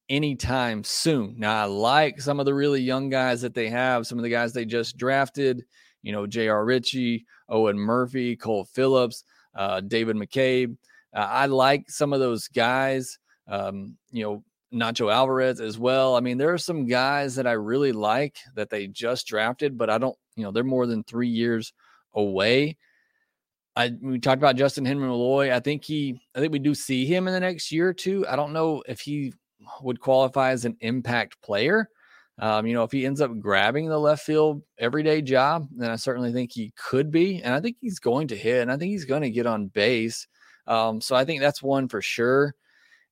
anytime 0.09 0.85
soon. 0.85 1.35
Now, 1.39 1.63
I 1.63 1.65
like 1.65 2.21
some 2.21 2.39
of 2.39 2.47
the 2.47 2.55
really 2.55 2.81
young 2.81 3.09
guys 3.09 3.41
that 3.43 3.55
they 3.55 3.69
have, 3.69 4.07
some 4.07 4.19
of 4.19 4.23
the 4.23 4.31
guys 4.31 4.53
they 4.53 4.65
just 4.65 4.97
drafted, 4.97 5.65
you 6.03 6.13
know, 6.13 6.27
J.R. 6.27 6.65
Ritchie, 6.65 7.27
Owen 7.49 7.79
Murphy, 7.79 8.37
Cole 8.37 8.65
Phillips, 8.65 9.25
uh, 9.55 9.81
David 9.81 10.17
McCabe. 10.17 10.77
Uh, 11.15 11.29
I 11.29 11.47
like 11.47 11.91
some 11.91 12.13
of 12.13 12.21
those 12.21 12.49
guys, 12.49 13.19
um, 13.49 13.97
you 14.11 14.23
know, 14.23 14.45
Nacho 14.77 15.13
Alvarez 15.13 15.61
as 15.61 15.79
well. 15.79 16.17
I 16.17 16.21
mean, 16.21 16.39
there 16.39 16.53
are 16.53 16.59
some 16.59 16.87
guys 16.87 17.35
that 17.37 17.47
I 17.47 17.53
really 17.53 17.93
like 17.93 18.37
that 18.55 18.71
they 18.71 18.87
just 18.87 19.27
drafted, 19.27 19.77
but 19.77 19.91
I 19.91 19.99
don't, 19.99 20.17
you 20.37 20.45
know, 20.45 20.53
they're 20.53 20.65
more 20.65 20.87
than 20.87 21.05
three 21.05 21.29
years 21.29 21.73
away. 22.15 22.77
I 23.75 23.93
we 24.01 24.19
talked 24.19 24.41
about 24.41 24.57
Justin 24.57 24.85
Henry 24.85 25.07
Malloy. 25.07 25.55
I 25.55 25.61
think 25.61 25.85
he, 25.85 26.19
I 26.35 26.41
think 26.41 26.53
we 26.53 26.59
do 26.59 26.75
see 26.75 27.05
him 27.05 27.29
in 27.29 27.35
the 27.35 27.41
next 27.41 27.71
year 27.73 27.89
or 27.89 27.95
two. 27.95 28.27
I 28.27 28.37
don't 28.37 28.53
know 28.53 28.83
if 28.87 29.01
he 29.01 29.35
would 29.83 30.01
qualify 30.01 30.51
as 30.51 30.65
an 30.65 30.77
impact 30.81 31.41
player. 31.43 31.89
Um, 32.39 32.67
you 32.67 32.75
know, 32.75 32.83
if 32.83 32.93
he 32.93 33.07
ends 33.07 33.21
up 33.21 33.39
grabbing 33.39 33.89
the 33.89 33.99
left 33.99 34.25
field 34.25 34.63
everyday 34.79 35.23
job, 35.23 35.69
then 35.75 35.91
I 35.91 35.97
certainly 35.97 36.33
think 36.33 36.53
he 36.53 36.73
could 36.77 37.11
be. 37.11 37.43
And 37.43 37.55
I 37.55 37.61
think 37.61 37.77
he's 37.81 37.99
going 37.99 38.29
to 38.29 38.37
hit 38.37 38.63
and 38.63 38.71
I 38.71 38.77
think 38.77 38.91
he's 38.91 39.07
going 39.07 39.23
to 39.23 39.31
get 39.31 39.47
on 39.47 39.69
base. 39.69 40.27
Um, 40.67 41.01
so 41.01 41.17
I 41.17 41.25
think 41.25 41.41
that's 41.41 41.63
one 41.63 41.89
for 41.89 42.03
sure. 42.03 42.55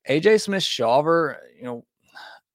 AJ 0.09 0.41
Smith 0.41 0.63
Shawver, 0.63 1.37
you 1.57 1.63
know, 1.63 1.85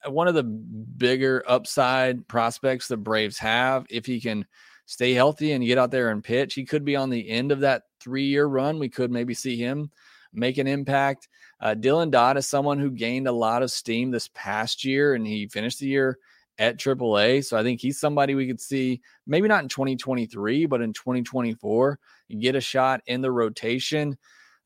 one 0.07 0.29
of 0.29 0.35
the 0.35 0.45
bigger 0.45 1.45
upside 1.47 2.27
prospects 2.29 2.89
the 2.89 2.97
Braves 2.97 3.39
have, 3.39 3.87
if 3.91 4.07
he 4.07 4.21
can 4.21 4.47
stay 4.87 5.13
healthy 5.13 5.53
and 5.53 5.65
get 5.65 5.79
out 5.79 5.91
there 5.91 6.11
and 6.11 6.25
pitch, 6.25 6.55
he 6.55 6.65
could 6.65 6.85
be 6.85 6.97
on 6.97 7.11
the 7.11 7.29
end 7.29 7.53
of 7.53 7.61
that 7.61 7.83
three 8.01 8.25
year 8.25 8.47
run. 8.47 8.79
We 8.79 8.89
could 8.89 9.11
maybe 9.11 9.35
see 9.35 9.57
him 9.57 9.91
make 10.33 10.59
an 10.59 10.67
impact. 10.67 11.29
Uh, 11.61 11.75
Dylan 11.75 12.11
Dodd 12.11 12.37
is 12.37 12.47
someone 12.47 12.79
who 12.79 12.91
gained 12.91 13.29
a 13.29 13.33
lot 13.33 13.63
of 13.63 13.71
steam 13.71 14.11
this 14.11 14.29
past 14.35 14.85
year, 14.85 15.15
and 15.15 15.27
he 15.27 15.47
finished 15.49 15.81
the 15.81 15.87
year 15.87 16.19
at 16.59 16.79
AAA. 16.79 17.45
So 17.45 17.57
I 17.57 17.63
think 17.63 17.81
he's 17.81 18.01
somebody 18.01 18.35
we 18.35 18.47
could 18.47 18.61
see 18.61 19.01
maybe 19.27 19.49
not 19.49 19.63
in 19.63 19.69
2023, 19.69 20.67
but 20.67 20.81
in 20.81 20.93
2024, 20.93 21.99
get 22.39 22.55
a 22.55 22.61
shot 22.61 23.01
in 23.07 23.21
the 23.21 23.31
rotation. 23.31 24.17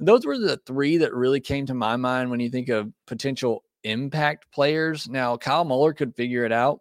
Those 0.00 0.26
were 0.26 0.38
the 0.38 0.56
three 0.66 0.98
that 0.98 1.14
really 1.14 1.40
came 1.40 1.66
to 1.66 1.74
my 1.74 1.96
mind 1.96 2.30
when 2.30 2.40
you 2.40 2.50
think 2.50 2.68
of 2.68 2.92
potential 3.06 3.64
impact 3.84 4.50
players. 4.52 5.08
Now, 5.08 5.36
Kyle 5.36 5.64
Muller 5.64 5.92
could 5.92 6.16
figure 6.16 6.44
it 6.44 6.52
out 6.52 6.80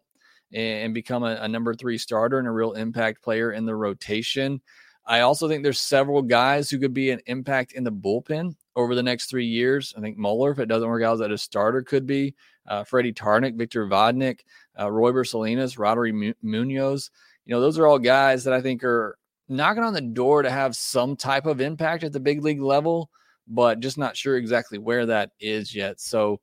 and 0.51 0.93
become 0.93 1.23
a, 1.23 1.35
a 1.41 1.47
number 1.47 1.73
three 1.73 1.97
starter 1.97 2.39
and 2.39 2.47
a 2.47 2.51
real 2.51 2.73
impact 2.73 3.23
player 3.23 3.51
in 3.51 3.65
the 3.65 3.75
rotation. 3.75 4.61
I 5.05 5.21
also 5.21 5.47
think 5.47 5.63
there's 5.63 5.79
several 5.79 6.21
guys 6.21 6.69
who 6.69 6.79
could 6.79 6.93
be 6.93 7.11
an 7.11 7.19
impact 7.25 7.73
in 7.73 7.83
the 7.83 7.91
bullpen 7.91 8.55
over 8.75 8.95
the 8.95 9.03
next 9.03 9.29
three 9.29 9.45
years. 9.45 9.93
I 9.97 10.01
think 10.01 10.17
Muller, 10.17 10.51
if 10.51 10.59
it 10.59 10.67
doesn't 10.67 10.87
work 10.87 11.03
out 11.03 11.21
as 11.21 11.31
a 11.31 11.37
starter, 11.37 11.81
could 11.81 12.05
be 12.05 12.35
uh, 12.67 12.83
Freddy 12.83 13.11
Tarnok, 13.11 13.55
Victor 13.55 13.85
Vodnik, 13.87 14.41
uh, 14.77 14.87
Royber 14.87 15.27
Salinas, 15.27 15.75
Roddery 15.75 16.33
Munoz. 16.41 17.11
You 17.45 17.53
know, 17.53 17.59
those 17.61 17.77
are 17.77 17.85
all 17.85 17.99
guys 17.99 18.45
that 18.45 18.53
I 18.53 18.61
think 18.61 18.83
are 18.83 19.17
knocking 19.49 19.83
on 19.83 19.93
the 19.93 20.01
door 20.01 20.41
to 20.41 20.49
have 20.49 20.75
some 20.75 21.15
type 21.15 21.45
of 21.45 21.61
impact 21.61 22.03
at 22.03 22.13
the 22.13 22.19
big 22.19 22.43
league 22.43 22.61
level, 22.61 23.09
but 23.47 23.79
just 23.79 23.97
not 23.97 24.17
sure 24.17 24.37
exactly 24.37 24.77
where 24.77 25.05
that 25.05 25.31
is 25.39 25.75
yet. 25.75 25.99
So, 25.99 26.39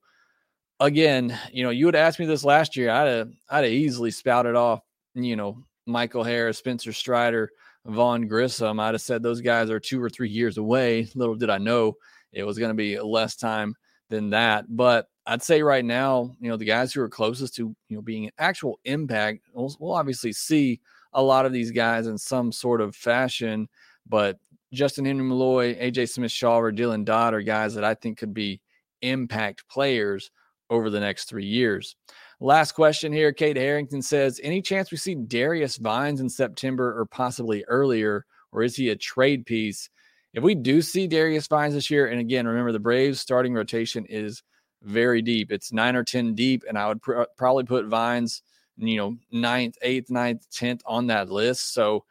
again, 0.81 1.39
you 1.53 1.63
know, 1.63 1.71
you 1.71 1.87
would 1.87 1.95
ask 1.95 2.19
me 2.19 2.27
this 2.27 2.45
last 2.45 2.77
year, 2.77 2.91
I'd 2.91 3.09
have, 3.09 3.31
I'd 3.49 3.65
have 3.65 3.73
easily 3.73 4.11
spouted 4.11 4.55
off, 4.55 4.81
you 5.15 5.37
know, 5.37 5.65
Michael 5.87 6.25
Harris, 6.25 6.59
Spencer 6.59 6.93
Strider, 6.93 7.51
Vaughn 7.87 8.27
Grissom. 8.27 8.79
I'd 8.79 8.95
have 8.95 9.01
said 9.01 9.23
those 9.23 9.41
guys 9.41 9.71
are 9.71 9.81
two 9.81 10.03
or 10.03 10.11
three 10.11 10.29
years 10.29 10.59
away. 10.59 11.09
Little 11.15 11.35
did 11.35 11.51
I 11.51 11.59
know 11.59 11.95
it 12.33 12.45
was 12.45 12.59
going 12.59 12.71
to 12.71 12.75
be 12.75 13.01
less 13.01 13.37
time 13.37 13.75
than 14.09 14.31
that. 14.31 14.65
But 14.69 15.07
I'd 15.27 15.43
say 15.43 15.63
right 15.63 15.85
now, 15.85 16.35
you 16.41 16.49
know, 16.49 16.57
the 16.57 16.65
guys 16.65 16.93
who 16.93 17.01
are 17.01 17.09
closest 17.09 17.55
to, 17.57 17.75
you 17.89 17.97
know, 17.97 18.03
being 18.03 18.27
an 18.27 18.33
actual 18.39 18.79
impact, 18.85 19.41
we'll, 19.53 19.75
we'll 19.81 19.95
obviously 19.95 20.33
see 20.33 20.81
a 21.13 21.23
lot 21.23 21.47
of 21.47 21.53
these 21.53 21.71
guys 21.71 22.07
in 22.07 22.19
some 22.19 22.53
sort 22.53 22.81
of 22.81 22.95
fashion. 22.95 23.69
But 24.07 24.39
Justin 24.73 25.05
Henry 25.05 25.25
Malloy, 25.25 25.75
AJ 25.75 26.11
Smith 26.11 26.33
Shaw, 26.33 26.59
or 26.59 26.73
Dylan 26.73 27.05
Dodd 27.05 27.35
are 27.35 27.43
guys 27.43 27.75
that 27.75 27.85
I 27.85 27.95
think 27.95 28.19
could 28.19 28.35
be 28.35 28.61
impact 29.03 29.69
players 29.69 30.31
over 30.69 30.91
the 30.91 31.01
next 31.01 31.25
three 31.25 31.47
years. 31.47 31.97
Last 32.39 32.73
question 32.73 33.13
here. 33.13 33.33
Kate 33.33 33.57
Harrington 33.57 34.01
says, 34.01 34.41
Any 34.43 34.63
chance 34.63 34.91
we 34.91 34.97
see 34.97 35.15
Darius 35.15 35.77
Vines 35.77 36.21
in 36.21 36.29
September 36.29 36.99
or 36.99 37.05
possibly 37.07 37.65
earlier, 37.65 38.25
or 38.53 38.63
is 38.63 38.77
he 38.77 38.89
a 38.89 38.97
trade 38.97 39.45
piece? 39.45 39.91
If 40.33 40.45
we 40.45 40.55
do 40.55 40.81
see 40.81 41.09
Darius 41.09 41.49
Vines 41.49 41.75
this 41.75 41.91
year, 41.91 42.07
and 42.07 42.21
again, 42.21 42.47
remember 42.47 42.73
the 42.73 42.79
Braves 42.79 43.21
starting 43.21 43.53
rotation 43.53 44.07
is 44.07 44.43
very 44.83 45.23
deep. 45.23 45.51
It's 45.51 45.73
nine 45.73 45.97
or 45.97 46.05
10 46.05 46.35
deep, 46.35 46.65
and 46.69 46.79
I 46.79 46.89
would 46.89 47.03
pr- 47.03 47.23
probably 47.37 47.65
put 47.65 47.87
Vines, 47.87 48.43
you 48.81 48.97
know, 48.97 49.17
ninth, 49.31 49.77
eighth, 49.83 50.11
ninth, 50.11 50.47
10th 50.51 50.81
on 50.87 51.07
that 51.09 51.31
list. 51.31 51.75
So 51.75 52.05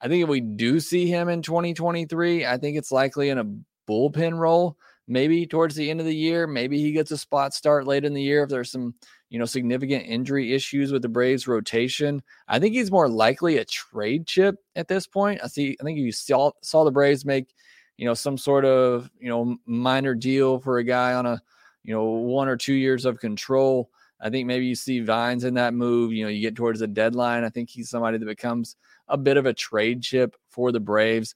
I 0.00 0.08
think 0.08 0.22
if 0.22 0.28
we 0.28 0.40
do 0.40 0.80
see 0.80 1.06
him 1.06 1.28
in 1.28 1.42
2023, 1.42 2.46
I 2.46 2.56
think 2.56 2.76
it's 2.76 2.92
likely 2.92 3.28
in 3.30 3.38
a 3.38 3.46
bullpen 3.90 4.38
role, 4.38 4.76
maybe 5.08 5.46
towards 5.46 5.74
the 5.74 5.90
end 5.90 6.00
of 6.00 6.06
the 6.06 6.14
year. 6.14 6.46
Maybe 6.46 6.80
he 6.80 6.92
gets 6.92 7.10
a 7.10 7.18
spot 7.18 7.54
start 7.54 7.86
late 7.86 8.04
in 8.04 8.14
the 8.14 8.22
year 8.22 8.44
if 8.44 8.48
there's 8.48 8.70
some 8.70 8.94
you 9.32 9.38
know, 9.38 9.46
significant 9.46 10.04
injury 10.04 10.52
issues 10.52 10.92
with 10.92 11.00
the 11.00 11.08
Braves 11.08 11.48
rotation. 11.48 12.22
I 12.48 12.58
think 12.58 12.74
he's 12.74 12.90
more 12.90 13.08
likely 13.08 13.56
a 13.56 13.64
trade 13.64 14.26
chip 14.26 14.56
at 14.76 14.88
this 14.88 15.06
point. 15.06 15.40
I 15.42 15.46
see, 15.46 15.74
I 15.80 15.84
think 15.84 15.98
you 15.98 16.12
saw 16.12 16.50
saw 16.60 16.84
the 16.84 16.90
Braves 16.90 17.24
make, 17.24 17.54
you 17.96 18.04
know, 18.04 18.12
some 18.12 18.36
sort 18.36 18.66
of, 18.66 19.10
you 19.18 19.30
know, 19.30 19.56
minor 19.64 20.14
deal 20.14 20.60
for 20.60 20.76
a 20.76 20.84
guy 20.84 21.14
on 21.14 21.24
a, 21.24 21.40
you 21.82 21.94
know, 21.94 22.04
one 22.04 22.46
or 22.46 22.58
two 22.58 22.74
years 22.74 23.06
of 23.06 23.20
control. 23.20 23.88
I 24.22 24.30
think 24.30 24.46
maybe 24.46 24.66
you 24.66 24.76
see 24.76 25.00
Vines 25.00 25.44
in 25.44 25.54
that 25.54 25.74
move. 25.74 26.12
You 26.12 26.24
know, 26.24 26.30
you 26.30 26.40
get 26.40 26.54
towards 26.54 26.80
the 26.80 26.86
deadline. 26.86 27.42
I 27.42 27.48
think 27.48 27.68
he's 27.68 27.90
somebody 27.90 28.18
that 28.18 28.24
becomes 28.24 28.76
a 29.08 29.18
bit 29.18 29.36
of 29.36 29.46
a 29.46 29.52
trade 29.52 30.00
chip 30.00 30.36
for 30.48 30.70
the 30.70 30.80
Braves. 30.80 31.34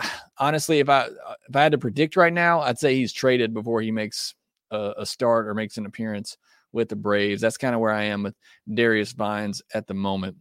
Honestly, 0.38 0.78
if 0.78 0.88
I 0.88 1.08
if 1.48 1.56
I 1.56 1.62
had 1.62 1.72
to 1.72 1.78
predict 1.78 2.16
right 2.16 2.32
now, 2.32 2.60
I'd 2.60 2.78
say 2.78 2.94
he's 2.94 3.12
traded 3.12 3.52
before 3.52 3.82
he 3.82 3.90
makes 3.90 4.34
a, 4.70 4.94
a 4.98 5.06
start 5.06 5.48
or 5.48 5.54
makes 5.54 5.76
an 5.76 5.86
appearance 5.86 6.38
with 6.72 6.88
the 6.88 6.96
Braves. 6.96 7.42
That's 7.42 7.58
kind 7.58 7.74
of 7.74 7.80
where 7.80 7.92
I 7.92 8.04
am 8.04 8.22
with 8.22 8.34
Darius 8.72 9.12
Vines 9.12 9.60
at 9.74 9.86
the 9.86 9.94
moment. 9.94 10.36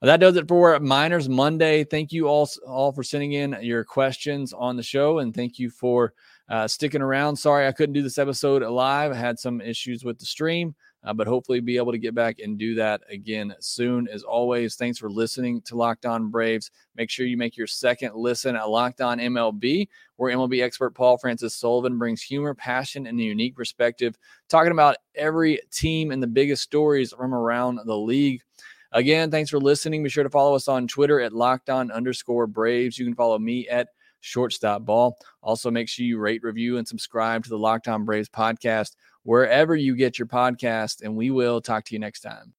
Well, 0.00 0.06
that 0.06 0.20
does 0.20 0.36
it 0.36 0.48
for 0.48 0.80
Minors 0.80 1.28
Monday. 1.28 1.84
Thank 1.84 2.10
you 2.10 2.26
all, 2.26 2.48
all 2.66 2.90
for 2.90 3.02
sending 3.02 3.32
in 3.32 3.56
your 3.60 3.84
questions 3.84 4.54
on 4.54 4.76
the 4.76 4.82
show, 4.82 5.18
and 5.18 5.34
thank 5.34 5.58
you 5.58 5.68
for 5.68 6.14
uh, 6.48 6.66
sticking 6.66 7.02
around. 7.02 7.36
Sorry 7.36 7.66
I 7.66 7.72
couldn't 7.72 7.92
do 7.92 8.02
this 8.02 8.16
episode 8.16 8.62
live. 8.62 9.12
I 9.12 9.16
had 9.16 9.38
some 9.38 9.60
issues 9.60 10.02
with 10.02 10.18
the 10.18 10.24
stream 10.24 10.74
uh, 11.04 11.14
but 11.14 11.26
hopefully 11.26 11.60
be 11.60 11.76
able 11.76 11.92
to 11.92 11.98
get 11.98 12.14
back 12.14 12.38
and 12.40 12.58
do 12.58 12.74
that 12.74 13.00
again 13.08 13.54
soon. 13.60 14.06
As 14.08 14.22
always, 14.22 14.76
thanks 14.76 14.98
for 14.98 15.10
listening 15.10 15.62
to 15.62 15.76
Locked 15.76 16.06
On 16.06 16.30
Braves. 16.30 16.70
Make 16.96 17.10
sure 17.10 17.26
you 17.26 17.36
make 17.36 17.56
your 17.56 17.66
second 17.66 18.14
listen 18.14 18.56
at 18.56 18.68
Locked 18.68 19.00
On 19.00 19.18
MLB, 19.18 19.88
where 20.16 20.36
MLB 20.36 20.62
expert 20.62 20.94
Paul 20.94 21.16
Francis 21.18 21.54
Sullivan 21.54 21.98
brings 21.98 22.22
humor, 22.22 22.54
passion, 22.54 23.06
and 23.06 23.18
a 23.18 23.22
unique 23.22 23.56
perspective, 23.56 24.18
talking 24.48 24.72
about 24.72 24.96
every 25.14 25.60
team 25.70 26.10
and 26.10 26.22
the 26.22 26.26
biggest 26.26 26.62
stories 26.62 27.12
from 27.12 27.34
around 27.34 27.80
the 27.84 27.96
league. 27.96 28.42
Again, 28.92 29.30
thanks 29.30 29.50
for 29.50 29.58
listening. 29.58 30.02
Be 30.02 30.08
sure 30.08 30.24
to 30.24 30.30
follow 30.30 30.54
us 30.54 30.66
on 30.66 30.88
Twitter 30.88 31.20
at 31.20 31.32
locked 31.32 31.70
on 31.70 31.92
underscore 31.92 32.46
Braves. 32.48 32.98
You 32.98 33.04
can 33.04 33.14
follow 33.14 33.38
me 33.38 33.68
at 33.68 33.88
shortstop 34.20 34.84
ball. 34.84 35.16
Also, 35.42 35.70
make 35.70 35.88
sure 35.88 36.04
you 36.04 36.18
rate, 36.18 36.42
review, 36.42 36.76
and 36.76 36.86
subscribe 36.86 37.44
to 37.44 37.50
the 37.50 37.58
Locked 37.58 37.88
On 37.88 38.04
Braves 38.04 38.28
podcast 38.28 38.96
wherever 39.22 39.74
you 39.74 39.96
get 39.96 40.18
your 40.18 40.26
podcast. 40.26 41.02
And 41.02 41.16
we 41.16 41.30
will 41.30 41.60
talk 41.60 41.84
to 41.86 41.94
you 41.94 41.98
next 41.98 42.20
time. 42.20 42.54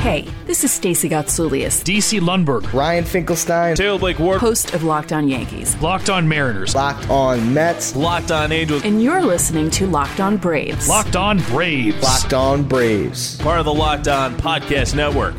Hey, 0.00 0.26
this 0.46 0.64
is 0.64 0.72
Stacey 0.72 1.08
Gotsoulias. 1.08 1.82
DC 1.82 2.20
Lundberg. 2.20 2.72
Ryan 2.72 3.04
Finkelstein. 3.04 3.74
Taylor 3.74 3.98
Blake 3.98 4.18
Ward. 4.18 4.40
Host 4.40 4.72
of 4.72 4.84
Locked 4.84 5.12
On 5.12 5.28
Yankees. 5.28 5.78
Locked 5.82 6.08
On 6.08 6.26
Mariners. 6.26 6.74
Locked 6.74 7.10
On 7.10 7.52
Mets. 7.52 7.94
Locked 7.94 8.30
On 8.30 8.50
Angels. 8.50 8.84
And 8.84 9.02
you're 9.02 9.20
listening 9.22 9.68
to 9.70 9.86
Locked 9.86 10.20
On 10.20 10.36
Braves. 10.38 10.88
Locked 10.88 11.16
On 11.16 11.38
Braves. 11.40 12.02
Locked 12.02 12.32
On 12.32 12.62
Braves. 12.62 13.36
Part 13.38 13.58
of 13.58 13.66
the 13.66 13.74
Locked 13.74 14.08
On 14.08 14.34
Podcast 14.36 14.94
Network 14.94 15.34